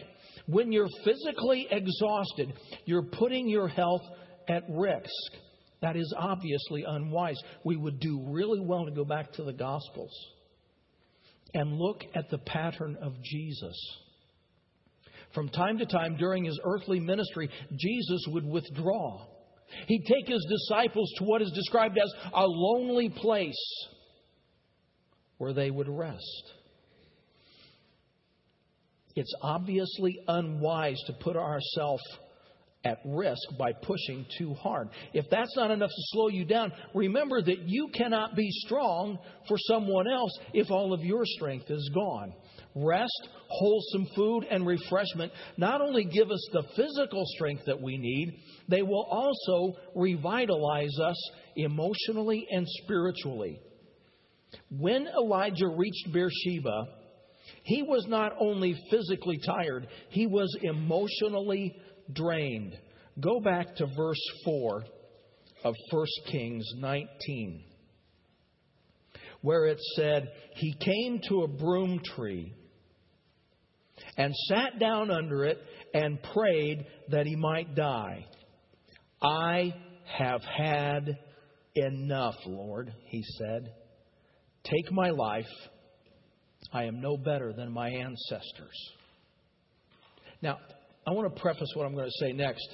When 0.47 0.73
you're 0.73 0.88
physically 1.04 1.68
exhausted, 1.71 2.52
you're 2.87 3.02
putting 3.02 3.49
your 3.49 3.68
health 3.68 4.02
at 4.49 4.62
risk. 4.71 5.11
That 5.83 5.97
is 5.97 6.12
obviously 6.18 6.85
unwise. 6.87 7.38
We 7.64 7.76
would 7.76 8.00
do 8.00 8.25
really 8.28 8.61
well 8.61 8.85
to 8.87 8.90
go 8.90 9.04
back 9.04 9.33
to 9.35 9.45
the 9.45 9.52
Gospels 9.52 10.12
and 11.54 11.78
look 11.78 12.02
at 12.14 12.30
the 12.30 12.38
pattern 12.38 12.97
of 13.00 13.14
Jesus. 13.23 13.76
From 15.35 15.49
time 15.50 15.78
to 15.78 15.87
time 15.87 16.16
during 16.16 16.45
his 16.45 16.59
earthly 16.64 17.00
ministry, 17.00 17.50
Jesus 17.76 18.25
would 18.28 18.47
withdraw. 18.47 19.26
He'd 19.87 20.04
take 20.04 20.28
his 20.28 20.44
disciples 20.48 21.12
to 21.18 21.25
what 21.25 21.42
is 21.42 21.50
described 21.52 21.98
as 21.98 22.12
a 22.34 22.46
lonely 22.46 23.08
place 23.08 23.87
where 25.38 25.52
they 25.52 25.70
would 25.70 25.88
rest. 25.88 26.52
It's 29.14 29.34
obviously 29.42 30.20
unwise 30.28 31.00
to 31.06 31.12
put 31.12 31.37
ourselves 31.37 32.02
at 32.85 32.99
risk 33.04 33.42
by 33.58 33.73
pushing 33.73 34.25
too 34.38 34.54
hard. 34.54 34.88
If 35.12 35.26
that's 35.30 35.56
not 35.56 35.70
enough 35.70 35.90
to 35.90 36.02
slow 36.12 36.28
you 36.28 36.44
down, 36.44 36.73
remember 36.94 37.42
that 37.42 37.61
you 37.66 37.88
cannot 37.92 38.37
be 38.37 38.49
strong 38.50 39.18
for 39.49 39.56
someone 39.58 40.08
else 40.08 40.32
if 40.54 40.70
all 40.70 40.92
of 40.92 41.02
your 41.02 41.23
strength 41.25 41.70
is 41.70 41.90
gone. 41.92 42.32
Rest, 42.76 43.28
wholesome 43.49 44.06
food, 44.14 44.44
and 44.49 44.66
refreshment 44.66 45.32
not 45.56 45.80
only 45.80 46.04
give 46.04 46.30
us 46.30 46.49
the 46.52 46.62
physical 46.76 47.25
strength 47.35 47.64
that 47.66 47.82
we 47.82 47.99
need, 47.99 48.38
they 48.68 48.82
will 48.82 49.06
also 49.11 49.76
revitalize 49.97 50.97
us 51.00 51.30
emotionally 51.56 52.47
and 52.50 52.66
spiritually. 52.85 53.61
When 54.70 55.08
Elijah 55.08 55.68
reached 55.68 56.12
Beersheba, 56.12 56.87
he 57.64 57.82
was 57.82 58.06
not 58.08 58.32
only 58.38 58.75
physically 58.90 59.38
tired, 59.44 59.88
he 60.11 60.26
was 60.26 60.56
emotionally 60.62 61.75
drained. 62.12 62.76
Go 63.20 63.40
back 63.40 63.76
to 63.76 63.86
verse 63.86 64.22
4 64.44 64.84
of 65.64 65.74
1 65.90 66.06
Kings 66.30 66.64
19, 66.76 67.64
where 69.42 69.66
it 69.66 69.80
said, 69.96 70.28
He 70.54 70.74
came 70.74 71.20
to 71.28 71.42
a 71.42 71.48
broom 71.48 72.00
tree 72.16 72.54
and 74.16 74.34
sat 74.48 74.78
down 74.78 75.10
under 75.10 75.44
it 75.44 75.58
and 75.94 76.22
prayed 76.22 76.86
that 77.08 77.26
he 77.26 77.36
might 77.36 77.74
die. 77.74 78.26
I 79.20 79.74
have 80.04 80.42
had 80.42 81.18
enough, 81.74 82.36
Lord, 82.46 82.92
he 83.06 83.22
said. 83.38 83.72
Take 84.64 84.92
my 84.92 85.10
life. 85.10 85.46
I 86.72 86.84
am 86.84 87.00
no 87.00 87.16
better 87.16 87.52
than 87.52 87.72
my 87.72 87.88
ancestors. 87.88 88.92
Now, 90.42 90.58
I 91.08 91.12
want 91.12 91.34
to 91.34 91.40
preface 91.40 91.72
what 91.74 91.86
I'm 91.86 91.94
going 91.94 92.04
to 92.04 92.26
say 92.26 92.32
next 92.32 92.68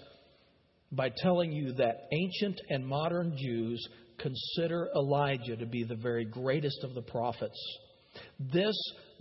by 0.90 1.08
telling 1.18 1.52
you 1.52 1.72
that 1.74 2.08
ancient 2.12 2.60
and 2.68 2.84
modern 2.84 3.36
Jews 3.36 3.86
consider 4.18 4.88
Elijah 4.96 5.56
to 5.56 5.66
be 5.66 5.84
the 5.84 5.94
very 5.94 6.24
greatest 6.24 6.82
of 6.82 6.94
the 6.94 7.02
prophets. 7.02 7.56
This 8.52 8.74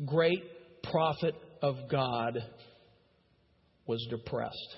great 0.03 0.41
prophet 0.81 1.35
of 1.61 1.75
God 1.91 2.39
was 3.85 4.03
depressed. 4.09 4.77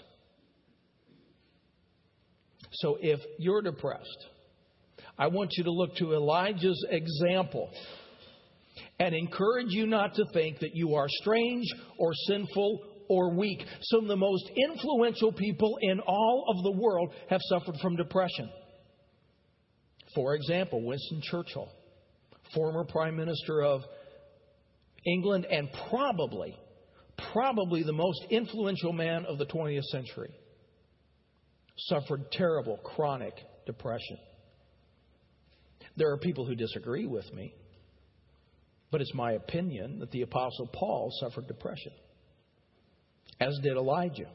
So 2.74 2.98
if 3.00 3.22
you're 3.40 3.62
depressed, 3.62 4.26
I 5.18 5.28
want 5.28 5.52
you 5.54 5.64
to 5.64 5.72
look 5.72 5.96
to 5.96 6.12
Elijah's 6.12 6.86
example 6.90 7.70
and 9.00 9.16
encourage 9.16 9.70
you 9.70 9.88
not 9.88 10.16
to 10.16 10.26
think 10.34 10.60
that 10.60 10.76
you 10.76 10.96
are 10.96 11.08
strange 11.08 11.68
or 11.98 12.12
sinful 12.28 12.82
or 13.10 13.36
weak. 13.36 13.64
Some 13.82 14.04
of 14.04 14.08
the 14.08 14.16
most 14.16 14.50
influential 14.56 15.32
people 15.32 15.78
in 15.82 16.00
all 16.00 16.46
of 16.50 16.64
the 16.64 16.72
world 16.72 17.14
have 17.30 17.42
suffered 17.44 17.76
from 17.82 17.96
depression. 17.96 18.50
For 20.14 20.36
example, 20.36 20.82
Winston 20.82 21.22
Churchill, 21.24 21.70
former 22.54 22.86
Prime 22.86 23.18
Minister 23.18 23.62
of 23.64 23.82
England 25.06 25.46
and 25.50 25.70
probably, 25.90 26.58
probably 27.32 27.84
the 27.84 27.94
most 27.94 28.26
influential 28.30 28.94
man 28.94 29.26
of 29.26 29.38
the 29.38 29.46
20th 29.46 29.84
century, 29.84 30.34
suffered 31.78 32.32
terrible 32.32 32.78
chronic 32.78 33.34
depression. 33.66 34.18
There 35.98 36.12
are 36.12 36.18
people 36.18 36.46
who 36.46 36.56
disagree 36.56 37.06
with 37.06 37.32
me, 37.34 37.54
but 38.92 39.02
it's 39.02 39.14
my 39.14 39.34
opinion 39.34 40.00
that 40.00 40.12
the 40.12 40.22
Apostle 40.22 40.70
Paul 40.74 41.10
suffered 41.20 41.48
depression 41.48 41.92
as 43.40 43.58
did 43.64 43.78
Elijah. 43.78 44.30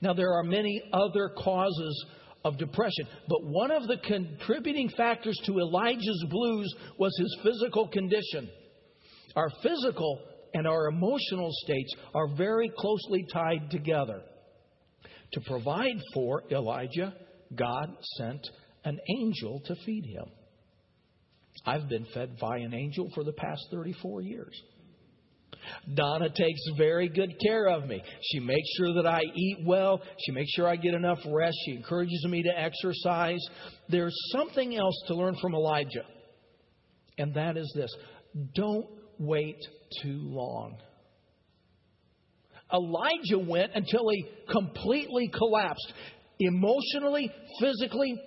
Now, 0.00 0.12
there 0.12 0.32
are 0.32 0.44
many 0.44 0.82
other 0.92 1.30
causes 1.30 2.06
of 2.44 2.58
depression, 2.58 3.06
but 3.28 3.44
one 3.44 3.70
of 3.70 3.86
the 3.86 3.98
contributing 3.98 4.90
factors 4.96 5.38
to 5.46 5.58
Elijah's 5.58 6.24
blues 6.28 6.74
was 6.98 7.16
his 7.18 7.38
physical 7.42 7.88
condition. 7.88 8.48
Our 9.36 9.48
physical 9.62 10.20
and 10.54 10.66
our 10.66 10.88
emotional 10.88 11.50
states 11.64 11.94
are 12.14 12.34
very 12.36 12.70
closely 12.76 13.24
tied 13.32 13.70
together. 13.70 14.22
To 15.32 15.40
provide 15.40 15.96
for 16.12 16.42
Elijah, 16.50 17.14
God 17.54 17.96
sent 18.18 18.46
an 18.84 18.98
angel 19.18 19.62
to 19.66 19.74
feed 19.86 20.04
him. 20.04 20.26
I've 21.64 21.88
been 21.88 22.06
fed 22.12 22.38
by 22.40 22.58
an 22.58 22.74
angel 22.74 23.08
for 23.14 23.24
the 23.24 23.32
past 23.32 23.62
34 23.70 24.22
years. 24.22 24.62
Donna 25.94 26.28
takes 26.28 26.60
very 26.76 27.08
good 27.08 27.34
care 27.44 27.68
of 27.68 27.86
me. 27.86 28.02
She 28.30 28.40
makes 28.40 28.68
sure 28.76 28.94
that 28.94 29.06
I 29.06 29.20
eat 29.34 29.58
well. 29.66 30.00
She 30.24 30.32
makes 30.32 30.50
sure 30.52 30.68
I 30.68 30.76
get 30.76 30.94
enough 30.94 31.18
rest. 31.26 31.56
She 31.64 31.72
encourages 31.72 32.24
me 32.28 32.42
to 32.42 32.58
exercise. 32.58 33.40
There's 33.88 34.16
something 34.32 34.76
else 34.76 35.00
to 35.08 35.14
learn 35.14 35.36
from 35.40 35.54
Elijah, 35.54 36.04
and 37.18 37.34
that 37.34 37.56
is 37.56 37.72
this 37.74 37.94
don't 38.54 38.86
wait 39.18 39.58
too 40.02 40.20
long. 40.22 40.76
Elijah 42.72 43.38
went 43.38 43.72
until 43.74 44.08
he 44.08 44.26
completely 44.50 45.28
collapsed 45.28 45.92
emotionally, 46.40 47.30
physically, 47.60 48.18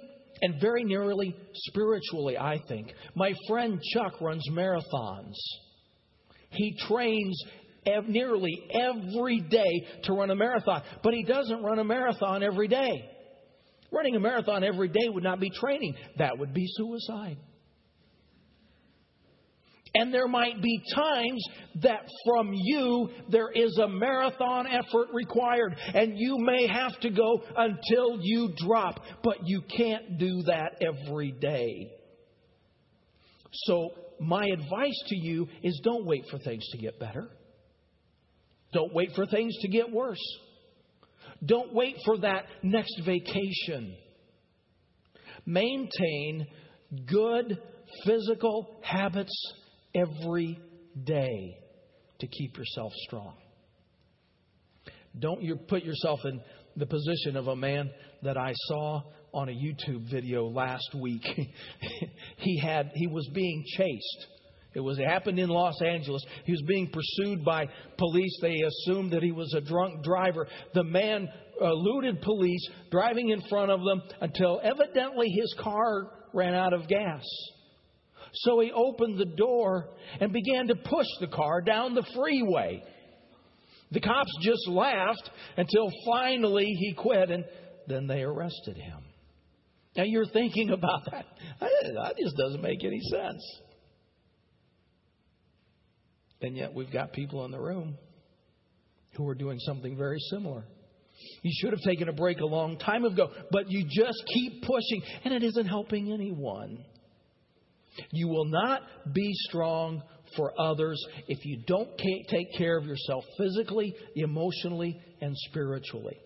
and 0.41 0.61
very 0.61 0.83
nearly 0.83 1.35
spiritually, 1.53 2.37
I 2.37 2.59
think. 2.67 2.93
My 3.15 3.33
friend 3.47 3.81
Chuck 3.93 4.21
runs 4.21 4.47
marathons. 4.51 5.35
He 6.55 6.75
trains 6.87 7.41
ev- 7.85 8.07
nearly 8.07 8.63
every 8.71 9.39
day 9.39 9.87
to 10.03 10.13
run 10.13 10.31
a 10.31 10.35
marathon, 10.35 10.81
but 11.03 11.13
he 11.13 11.23
doesn't 11.23 11.63
run 11.63 11.79
a 11.79 11.83
marathon 11.83 12.43
every 12.43 12.67
day. 12.67 13.09
Running 13.91 14.15
a 14.15 14.19
marathon 14.19 14.63
every 14.63 14.89
day 14.89 15.07
would 15.07 15.23
not 15.23 15.39
be 15.39 15.49
training, 15.49 15.95
that 16.17 16.37
would 16.37 16.53
be 16.53 16.65
suicide. 16.67 17.37
And 19.97 20.13
there 20.13 20.27
might 20.27 20.61
be 20.61 20.81
times 20.93 21.41
that 21.81 22.01
from 22.25 22.51
you 22.53 23.09
there 23.29 23.49
is 23.49 23.77
a 23.77 23.87
marathon 23.87 24.67
effort 24.67 25.07
required, 25.13 25.73
and 25.93 26.19
you 26.19 26.37
may 26.37 26.67
have 26.67 26.99
to 26.99 27.09
go 27.09 27.41
until 27.55 28.19
you 28.21 28.53
drop, 28.57 28.99
but 29.23 29.37
you 29.45 29.61
can't 29.61 30.17
do 30.17 30.43
that 30.47 30.81
every 30.81 31.31
day. 31.31 31.91
So, 33.53 33.91
my 34.19 34.45
advice 34.45 35.03
to 35.07 35.15
you 35.15 35.47
is 35.63 35.79
don't 35.83 36.05
wait 36.05 36.25
for 36.29 36.37
things 36.39 36.65
to 36.71 36.77
get 36.77 36.99
better. 36.99 37.29
Don't 38.73 38.93
wait 38.93 39.11
for 39.15 39.25
things 39.25 39.55
to 39.61 39.67
get 39.67 39.91
worse. 39.91 40.21
Don't 41.43 41.73
wait 41.73 41.95
for 42.05 42.17
that 42.19 42.45
next 42.63 42.99
vacation. 43.05 43.95
Maintain 45.45 46.47
good 47.05 47.57
physical 48.05 48.79
habits 48.83 49.33
every 49.93 50.59
day 51.03 51.57
to 52.19 52.27
keep 52.27 52.57
yourself 52.57 52.91
strong. 53.07 53.35
Don't 55.17 55.41
you 55.41 55.55
put 55.55 55.83
yourself 55.83 56.19
in 56.25 56.41
the 56.75 56.85
position 56.85 57.37
of 57.37 57.47
a 57.47 57.55
man 57.55 57.89
that 58.23 58.37
I 58.37 58.53
saw 58.67 59.01
on 59.35 59.49
a 59.49 59.51
YouTube 59.51 60.09
video 60.09 60.47
last 60.47 60.95
week. 60.95 61.23
he 62.37 62.57
had 62.57 62.91
he 62.95 63.05
was 63.07 63.29
being 63.33 63.63
chased. 63.77 64.27
It 64.73 64.79
was 64.79 64.97
it 64.97 65.07
happened 65.07 65.39
in 65.39 65.49
Los 65.49 65.81
Angeles. 65.81 66.23
He 66.45 66.53
was 66.53 66.63
being 66.67 66.89
pursued 66.89 67.43
by 67.43 67.67
police. 67.97 68.37
They 68.41 68.61
assumed 68.61 69.11
that 69.11 69.21
he 69.21 69.31
was 69.31 69.53
a 69.53 69.61
drunk 69.61 70.03
driver. 70.03 70.47
The 70.73 70.83
man 70.83 71.27
uh, 71.61 71.65
eluded 71.65 72.21
police, 72.21 72.65
driving 72.91 73.29
in 73.29 73.41
front 73.49 73.71
of 73.71 73.81
them 73.83 74.01
until 74.21 74.59
evidently 74.63 75.29
his 75.29 75.53
car 75.59 76.11
ran 76.33 76.53
out 76.53 76.73
of 76.73 76.87
gas. 76.87 77.23
So 78.33 78.59
he 78.59 78.71
opened 78.71 79.17
the 79.17 79.33
door 79.37 79.89
and 80.19 80.33
began 80.33 80.67
to 80.67 80.75
push 80.75 81.07
the 81.19 81.27
car 81.27 81.61
down 81.61 81.93
the 81.93 82.05
freeway. 82.13 82.83
The 83.91 84.01
cops 84.01 84.31
just 84.41 84.67
laughed 84.67 85.29
until 85.55 85.89
finally 86.05 86.65
he 86.65 86.93
quit 86.93 87.29
and 87.29 87.45
then 87.87 88.07
they 88.07 88.23
arrested 88.23 88.75
him. 88.75 89.04
Now 89.95 90.03
you're 90.03 90.25
thinking 90.27 90.71
about 90.71 91.05
that. 91.11 91.25
That 91.59 92.15
just 92.21 92.35
doesn't 92.37 92.61
make 92.61 92.83
any 92.83 92.99
sense. 93.11 93.61
And 96.41 96.55
yet 96.55 96.73
we've 96.73 96.91
got 96.91 97.13
people 97.13 97.45
in 97.45 97.51
the 97.51 97.59
room 97.59 97.97
who 99.15 99.27
are 99.27 99.35
doing 99.35 99.59
something 99.59 99.97
very 99.97 100.19
similar. 100.31 100.65
You 101.41 101.51
should 101.61 101.71
have 101.71 101.81
taken 101.81 102.09
a 102.09 102.13
break 102.13 102.39
a 102.41 102.45
long 102.45 102.77
time 102.77 103.05
ago, 103.05 103.31
but 103.51 103.71
you 103.71 103.85
just 103.89 104.21
keep 104.33 104.61
pushing, 104.63 105.01
and 105.23 105.33
it 105.33 105.43
isn't 105.43 105.65
helping 105.65 106.11
anyone. 106.11 106.83
You 108.11 108.27
will 108.27 108.45
not 108.45 108.81
be 109.13 109.31
strong 109.47 110.03
for 110.35 110.51
others 110.59 111.01
if 111.29 111.45
you 111.45 111.63
don't 111.65 111.89
take 111.97 112.57
care 112.57 112.77
of 112.77 112.83
yourself 112.83 113.23
physically, 113.37 113.95
emotionally, 114.15 114.99
and 115.21 115.33
spiritually. 115.49 116.17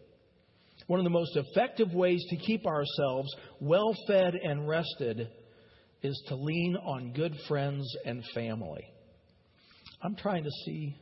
One 0.89 0.99
of 0.99 1.03
the 1.03 1.11
most 1.11 1.35
effective 1.35 1.93
ways 1.93 2.25
to 2.31 2.35
keep 2.35 2.65
ourselves 2.65 3.31
well 3.59 3.95
fed 4.07 4.33
and 4.33 4.67
rested 4.67 5.29
is 6.01 6.19
to 6.29 6.35
lean 6.35 6.75
on 6.77 7.13
good 7.13 7.35
friends 7.47 7.95
and 8.05 8.23
family. 8.33 8.83
I'm 10.01 10.15
trying 10.15 10.45
to 10.45 10.49
see. 10.65 10.97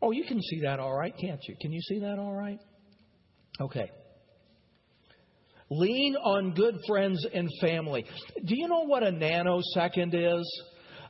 Oh, 0.00 0.12
you 0.12 0.22
can 0.28 0.40
see 0.40 0.60
that 0.60 0.78
all 0.78 0.96
right, 0.96 1.12
can't 1.20 1.40
you? 1.48 1.56
Can 1.60 1.72
you 1.72 1.80
see 1.80 1.98
that 1.98 2.20
all 2.20 2.32
right? 2.32 2.60
Okay. 3.60 3.90
Lean 5.68 6.14
on 6.14 6.54
good 6.54 6.76
friends 6.86 7.26
and 7.34 7.50
family. 7.60 8.04
Do 8.44 8.54
you 8.56 8.68
know 8.68 8.84
what 8.84 9.02
a 9.02 9.10
nanosecond 9.10 10.14
is? 10.14 10.62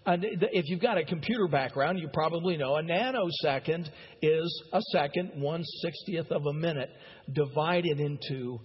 If 0.07 0.65
you've 0.67 0.81
got 0.81 0.99
a 0.99 1.05
computer 1.05 1.49
background, 1.49 1.99
you 1.99 2.09
probably 2.13 2.57
know 2.57 2.77
a 2.77 2.83
nanosecond 2.83 3.89
is 4.23 4.63
a 4.73 4.81
second, 4.93 5.33
one 5.35 5.65
sixtieth 5.83 6.31
of 6.31 6.47
a 6.47 6.53
minute, 6.53 6.91
divided 7.33 7.99
into 7.99 8.59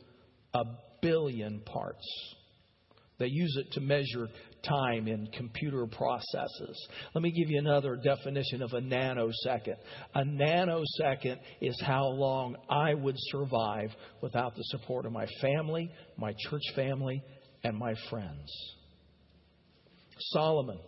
a 0.53 0.63
billion 1.01 1.61
parts. 1.61 2.05
They 3.17 3.27
use 3.27 3.55
it 3.57 3.71
to 3.73 3.81
measure 3.81 4.27
time 4.63 5.07
in 5.07 5.27
computer 5.27 5.85
processes. 5.85 6.87
Let 7.13 7.21
me 7.21 7.31
give 7.31 7.51
you 7.51 7.59
another 7.59 7.95
definition 7.95 8.61
of 8.63 8.73
a 8.73 8.81
nanosecond. 8.81 9.75
A 10.15 10.23
nanosecond 10.23 11.37
is 11.61 11.79
how 11.85 12.07
long 12.07 12.55
I 12.69 12.95
would 12.95 13.15
survive 13.17 13.91
without 14.21 14.55
the 14.55 14.63
support 14.65 15.05
of 15.05 15.11
my 15.11 15.27
family, 15.39 15.91
my 16.17 16.33
church 16.49 16.63
family, 16.75 17.23
and 17.63 17.77
my 17.77 17.93
friends. 18.09 18.51
Solomon, 20.31 20.79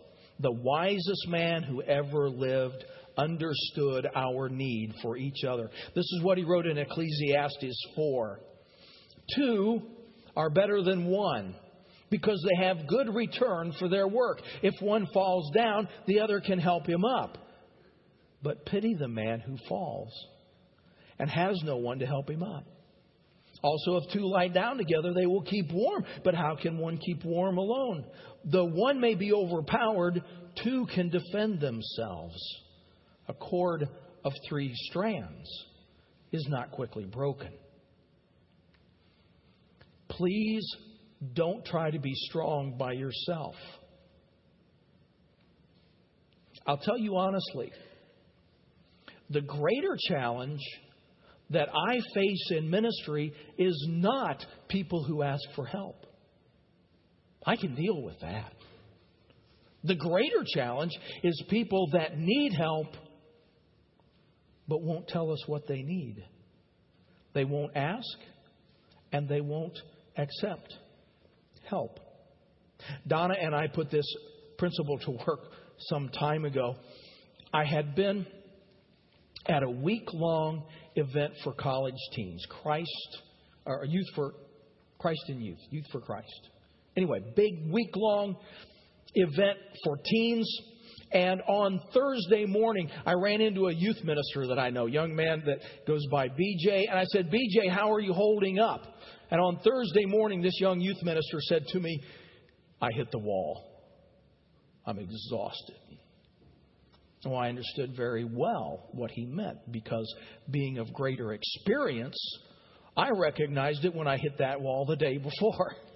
the 0.44 0.52
wisest 0.52 1.26
man 1.26 1.62
who 1.62 1.82
ever 1.82 2.28
lived, 2.28 2.84
understood 3.16 4.06
our 4.14 4.48
need 4.50 4.92
for 5.02 5.16
each 5.16 5.42
other. 5.42 5.70
This 5.94 6.04
is 6.04 6.22
what 6.22 6.36
he 6.36 6.44
wrote 6.44 6.66
in 6.66 6.76
Ecclesiastes 6.76 7.86
4. 7.96 8.40
Two 9.34 9.82
are 10.36 10.50
better 10.50 10.82
than 10.82 11.06
one 11.06 11.54
because 12.10 12.44
they 12.44 12.64
have 12.64 12.86
good 12.86 13.14
return 13.14 13.72
for 13.78 13.88
their 13.88 14.06
work. 14.06 14.42
If 14.62 14.74
one 14.80 15.06
falls 15.14 15.50
down, 15.54 15.88
the 16.06 16.20
other 16.20 16.40
can 16.40 16.58
help 16.58 16.86
him 16.86 17.04
up. 17.04 17.38
But 18.42 18.66
pity 18.66 18.94
the 18.94 19.08
man 19.08 19.40
who 19.40 19.56
falls 19.66 20.12
and 21.18 21.30
has 21.30 21.58
no 21.64 21.76
one 21.76 22.00
to 22.00 22.06
help 22.06 22.28
him 22.28 22.42
up. 22.42 22.64
Also, 23.62 23.96
if 23.96 24.12
two 24.12 24.30
lie 24.30 24.48
down 24.48 24.76
together, 24.76 25.14
they 25.14 25.24
will 25.24 25.42
keep 25.42 25.72
warm. 25.72 26.04
But 26.22 26.34
how 26.34 26.54
can 26.60 26.76
one 26.76 26.98
keep 26.98 27.24
warm 27.24 27.56
alone? 27.56 28.04
Though 28.44 28.68
one 28.68 29.00
may 29.00 29.14
be 29.14 29.32
overpowered, 29.32 30.22
two 30.62 30.86
can 30.94 31.10
defend 31.10 31.60
themselves. 31.60 32.36
A 33.28 33.34
cord 33.34 33.88
of 34.24 34.32
three 34.48 34.72
strands 34.90 35.48
is 36.32 36.46
not 36.48 36.70
quickly 36.70 37.04
broken. 37.04 37.52
Please 40.08 40.64
don't 41.32 41.64
try 41.64 41.90
to 41.90 41.98
be 41.98 42.12
strong 42.14 42.76
by 42.78 42.92
yourself. 42.92 43.54
I'll 46.66 46.78
tell 46.78 46.98
you 46.98 47.16
honestly, 47.16 47.72
the 49.30 49.40
greater 49.40 49.96
challenge 50.08 50.60
that 51.50 51.68
I 51.68 52.00
face 52.14 52.50
in 52.50 52.70
ministry 52.70 53.32
is 53.58 53.86
not 53.88 54.44
people 54.68 55.04
who 55.04 55.22
ask 55.22 55.42
for 55.54 55.66
help. 55.66 56.06
I 57.46 57.56
can 57.56 57.74
deal 57.74 58.02
with 58.02 58.20
that. 58.20 58.52
The 59.84 59.94
greater 59.94 60.44
challenge 60.54 60.92
is 61.22 61.42
people 61.48 61.90
that 61.92 62.18
need 62.18 62.54
help 62.54 62.88
but 64.66 64.82
won't 64.82 65.08
tell 65.08 65.30
us 65.30 65.42
what 65.46 65.66
they 65.66 65.82
need. 65.82 66.24
They 67.34 67.44
won't 67.44 67.76
ask 67.76 68.08
and 69.12 69.28
they 69.28 69.42
won't 69.42 69.78
accept 70.16 70.72
help. 71.68 72.00
Donna 73.06 73.34
and 73.40 73.54
I 73.54 73.66
put 73.66 73.90
this 73.90 74.06
principle 74.56 74.98
to 75.00 75.10
work 75.26 75.40
some 75.78 76.08
time 76.08 76.44
ago. 76.44 76.76
I 77.52 77.64
had 77.64 77.94
been 77.94 78.26
at 79.46 79.62
a 79.62 79.70
week 79.70 80.08
long 80.12 80.64
event 80.96 81.34
for 81.42 81.52
college 81.52 81.94
teens, 82.12 82.44
Christ, 82.62 83.18
or 83.66 83.84
Youth 83.86 84.06
for 84.14 84.34
Christ 84.98 85.24
in 85.28 85.40
Youth, 85.40 85.58
Youth 85.70 85.86
for 85.92 86.00
Christ. 86.00 86.48
Anyway, 86.96 87.20
big 87.34 87.70
week 87.70 87.90
long 87.96 88.36
event 89.14 89.58
for 89.84 89.98
teens. 90.04 90.48
And 91.12 91.40
on 91.42 91.80
Thursday 91.92 92.44
morning, 92.44 92.90
I 93.06 93.12
ran 93.12 93.40
into 93.40 93.68
a 93.68 93.72
youth 93.72 94.02
minister 94.02 94.48
that 94.48 94.58
I 94.58 94.70
know, 94.70 94.86
young 94.86 95.14
man 95.14 95.44
that 95.46 95.58
goes 95.86 96.04
by 96.10 96.28
BJ. 96.28 96.88
And 96.88 96.98
I 96.98 97.04
said, 97.04 97.30
BJ, 97.30 97.70
how 97.70 97.92
are 97.92 98.00
you 98.00 98.12
holding 98.12 98.58
up? 98.58 98.82
And 99.30 99.40
on 99.40 99.58
Thursday 99.64 100.06
morning, 100.06 100.42
this 100.42 100.58
young 100.60 100.80
youth 100.80 101.02
minister 101.02 101.38
said 101.40 101.66
to 101.68 101.80
me, 101.80 102.00
I 102.82 102.88
hit 102.96 103.10
the 103.12 103.18
wall. 103.18 103.64
I'm 104.86 104.98
exhausted. 104.98 105.76
Well, 107.24 107.36
I 107.36 107.48
understood 107.48 107.94
very 107.96 108.24
well 108.24 108.88
what 108.92 109.10
he 109.10 109.24
meant 109.24 109.58
because 109.70 110.12
being 110.50 110.78
of 110.78 110.92
greater 110.92 111.32
experience, 111.32 112.16
I 112.96 113.08
recognized 113.16 113.84
it 113.84 113.94
when 113.94 114.06
I 114.06 114.18
hit 114.18 114.38
that 114.38 114.60
wall 114.60 114.84
the 114.84 114.96
day 114.96 115.18
before. 115.18 115.74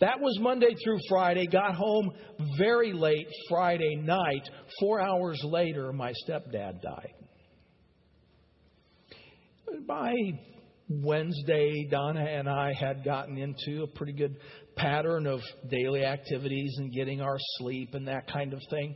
That 0.00 0.20
was 0.20 0.38
Monday 0.40 0.74
through 0.84 0.98
Friday. 1.08 1.46
Got 1.46 1.74
home 1.74 2.12
very 2.56 2.92
late 2.92 3.26
Friday 3.48 3.96
night. 3.96 4.48
Four 4.78 5.00
hours 5.00 5.40
later, 5.44 5.92
my 5.92 6.12
stepdad 6.24 6.80
died. 6.82 7.14
By 9.86 10.14
Wednesday, 10.88 11.86
Donna 11.90 12.24
and 12.24 12.48
I 12.48 12.72
had 12.72 13.04
gotten 13.04 13.36
into 13.36 13.82
a 13.82 13.86
pretty 13.86 14.12
good 14.12 14.36
pattern 14.76 15.26
of 15.26 15.40
daily 15.68 16.04
activities 16.04 16.74
and 16.78 16.92
getting 16.92 17.20
our 17.20 17.36
sleep 17.58 17.94
and 17.94 18.08
that 18.08 18.30
kind 18.32 18.52
of 18.52 18.60
thing. 18.70 18.94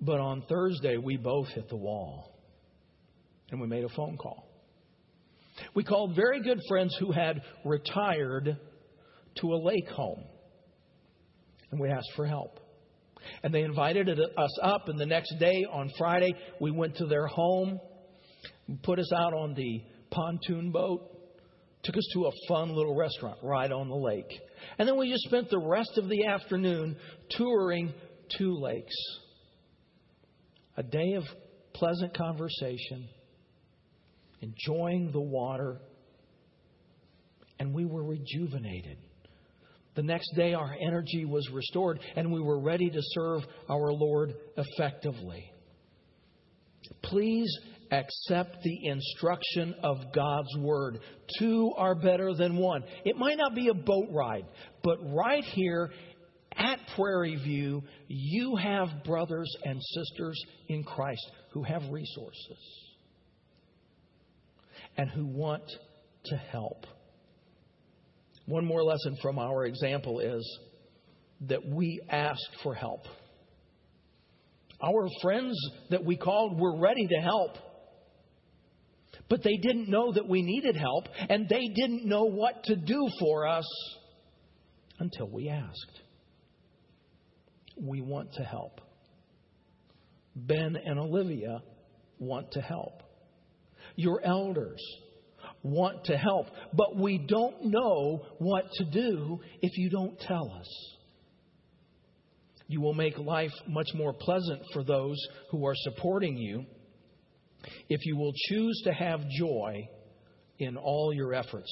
But 0.00 0.20
on 0.20 0.42
Thursday, 0.48 0.96
we 0.96 1.16
both 1.16 1.48
hit 1.48 1.68
the 1.68 1.76
wall 1.76 2.32
and 3.50 3.60
we 3.60 3.66
made 3.66 3.84
a 3.84 3.88
phone 3.90 4.16
call. 4.16 4.48
We 5.74 5.84
called 5.84 6.16
very 6.16 6.42
good 6.42 6.60
friends 6.68 6.96
who 6.98 7.12
had 7.12 7.40
retired 7.64 8.58
to 9.40 9.52
a 9.52 9.58
lake 9.62 9.88
home 9.88 10.24
and 11.70 11.80
we 11.80 11.90
asked 11.90 12.12
for 12.14 12.26
help. 12.26 12.60
And 13.42 13.52
they 13.52 13.62
invited 13.62 14.08
us 14.08 14.58
up, 14.62 14.88
and 14.88 14.98
the 14.98 15.06
next 15.06 15.34
day, 15.40 15.66
on 15.70 15.90
Friday, 15.98 16.34
we 16.60 16.70
went 16.70 16.96
to 16.96 17.06
their 17.06 17.26
home, 17.26 17.80
put 18.82 18.98
us 18.98 19.12
out 19.12 19.34
on 19.34 19.54
the 19.54 19.82
pontoon 20.10 20.70
boat, 20.70 21.10
took 21.82 21.96
us 21.96 22.06
to 22.14 22.26
a 22.26 22.30
fun 22.48 22.74
little 22.74 22.96
restaurant 22.96 23.38
right 23.42 23.70
on 23.70 23.88
the 23.88 23.96
lake. 23.96 24.30
And 24.78 24.88
then 24.88 24.96
we 24.96 25.10
just 25.10 25.24
spent 25.24 25.50
the 25.50 25.58
rest 25.58 25.98
of 25.98 26.08
the 26.08 26.26
afternoon 26.26 26.96
touring 27.30 27.92
two 28.38 28.56
lakes. 28.60 28.94
A 30.76 30.82
day 30.82 31.14
of 31.14 31.24
pleasant 31.74 32.16
conversation, 32.16 33.08
enjoying 34.40 35.10
the 35.12 35.20
water, 35.20 35.80
and 37.58 37.74
we 37.74 37.84
were 37.84 38.04
rejuvenated. 38.04 38.98
The 39.96 40.02
next 40.02 40.30
day, 40.36 40.52
our 40.52 40.76
energy 40.80 41.24
was 41.24 41.48
restored, 41.50 42.00
and 42.14 42.30
we 42.30 42.40
were 42.40 42.60
ready 42.60 42.90
to 42.90 43.00
serve 43.00 43.42
our 43.68 43.92
Lord 43.92 44.34
effectively. 44.56 45.50
Please 47.02 47.50
accept 47.90 48.62
the 48.62 48.88
instruction 48.88 49.74
of 49.82 50.12
God's 50.14 50.54
Word. 50.58 51.00
Two 51.38 51.72
are 51.76 51.94
better 51.94 52.34
than 52.34 52.56
one. 52.56 52.84
It 53.04 53.16
might 53.16 53.38
not 53.38 53.54
be 53.54 53.68
a 53.68 53.74
boat 53.74 54.08
ride, 54.10 54.44
but 54.82 54.98
right 55.02 55.44
here 55.44 55.90
at 56.52 56.78
Prairie 56.94 57.36
View, 57.36 57.82
you 58.08 58.56
have 58.56 59.04
brothers 59.04 59.50
and 59.64 59.80
sisters 59.82 60.42
in 60.68 60.84
Christ 60.84 61.30
who 61.52 61.62
have 61.62 61.82
resources 61.90 62.58
and 64.96 65.10
who 65.10 65.26
want 65.26 65.64
to 66.26 66.36
help. 66.36 66.86
One 68.46 68.64
more 68.64 68.82
lesson 68.84 69.16
from 69.20 69.38
our 69.38 69.66
example 69.66 70.20
is 70.20 70.58
that 71.42 71.66
we 71.66 72.00
asked 72.08 72.56
for 72.62 72.74
help. 72.74 73.00
Our 74.82 75.08
friends 75.20 75.56
that 75.90 76.04
we 76.04 76.16
called 76.16 76.58
were 76.58 76.78
ready 76.78 77.06
to 77.06 77.20
help. 77.20 77.56
But 79.28 79.42
they 79.42 79.56
didn't 79.56 79.88
know 79.88 80.12
that 80.12 80.28
we 80.28 80.42
needed 80.42 80.76
help, 80.76 81.08
and 81.28 81.48
they 81.48 81.66
didn't 81.74 82.06
know 82.06 82.24
what 82.24 82.62
to 82.64 82.76
do 82.76 83.08
for 83.18 83.48
us 83.48 83.66
until 85.00 85.28
we 85.28 85.48
asked. 85.48 86.00
We 87.76 88.00
want 88.00 88.34
to 88.34 88.44
help. 88.44 88.80
Ben 90.36 90.76
and 90.76 90.98
Olivia 90.98 91.62
want 92.18 92.52
to 92.52 92.60
help. 92.60 93.02
Your 93.96 94.20
elders 94.24 94.80
want 95.66 96.04
to 96.04 96.16
help, 96.16 96.46
but 96.72 96.96
we 96.96 97.18
don't 97.18 97.66
know 97.66 98.22
what 98.38 98.64
to 98.74 98.84
do 98.84 99.40
if 99.62 99.76
you 99.76 99.90
don't 99.90 100.18
tell 100.20 100.50
us. 100.58 100.96
You 102.68 102.80
will 102.80 102.94
make 102.94 103.18
life 103.18 103.52
much 103.68 103.88
more 103.94 104.12
pleasant 104.12 104.62
for 104.72 104.82
those 104.82 105.16
who 105.50 105.66
are 105.66 105.74
supporting 105.76 106.36
you 106.36 106.64
if 107.88 108.04
you 108.04 108.16
will 108.16 108.32
choose 108.48 108.82
to 108.84 108.92
have 108.92 109.20
joy 109.28 109.88
in 110.58 110.76
all 110.76 111.12
your 111.12 111.34
efforts. 111.34 111.70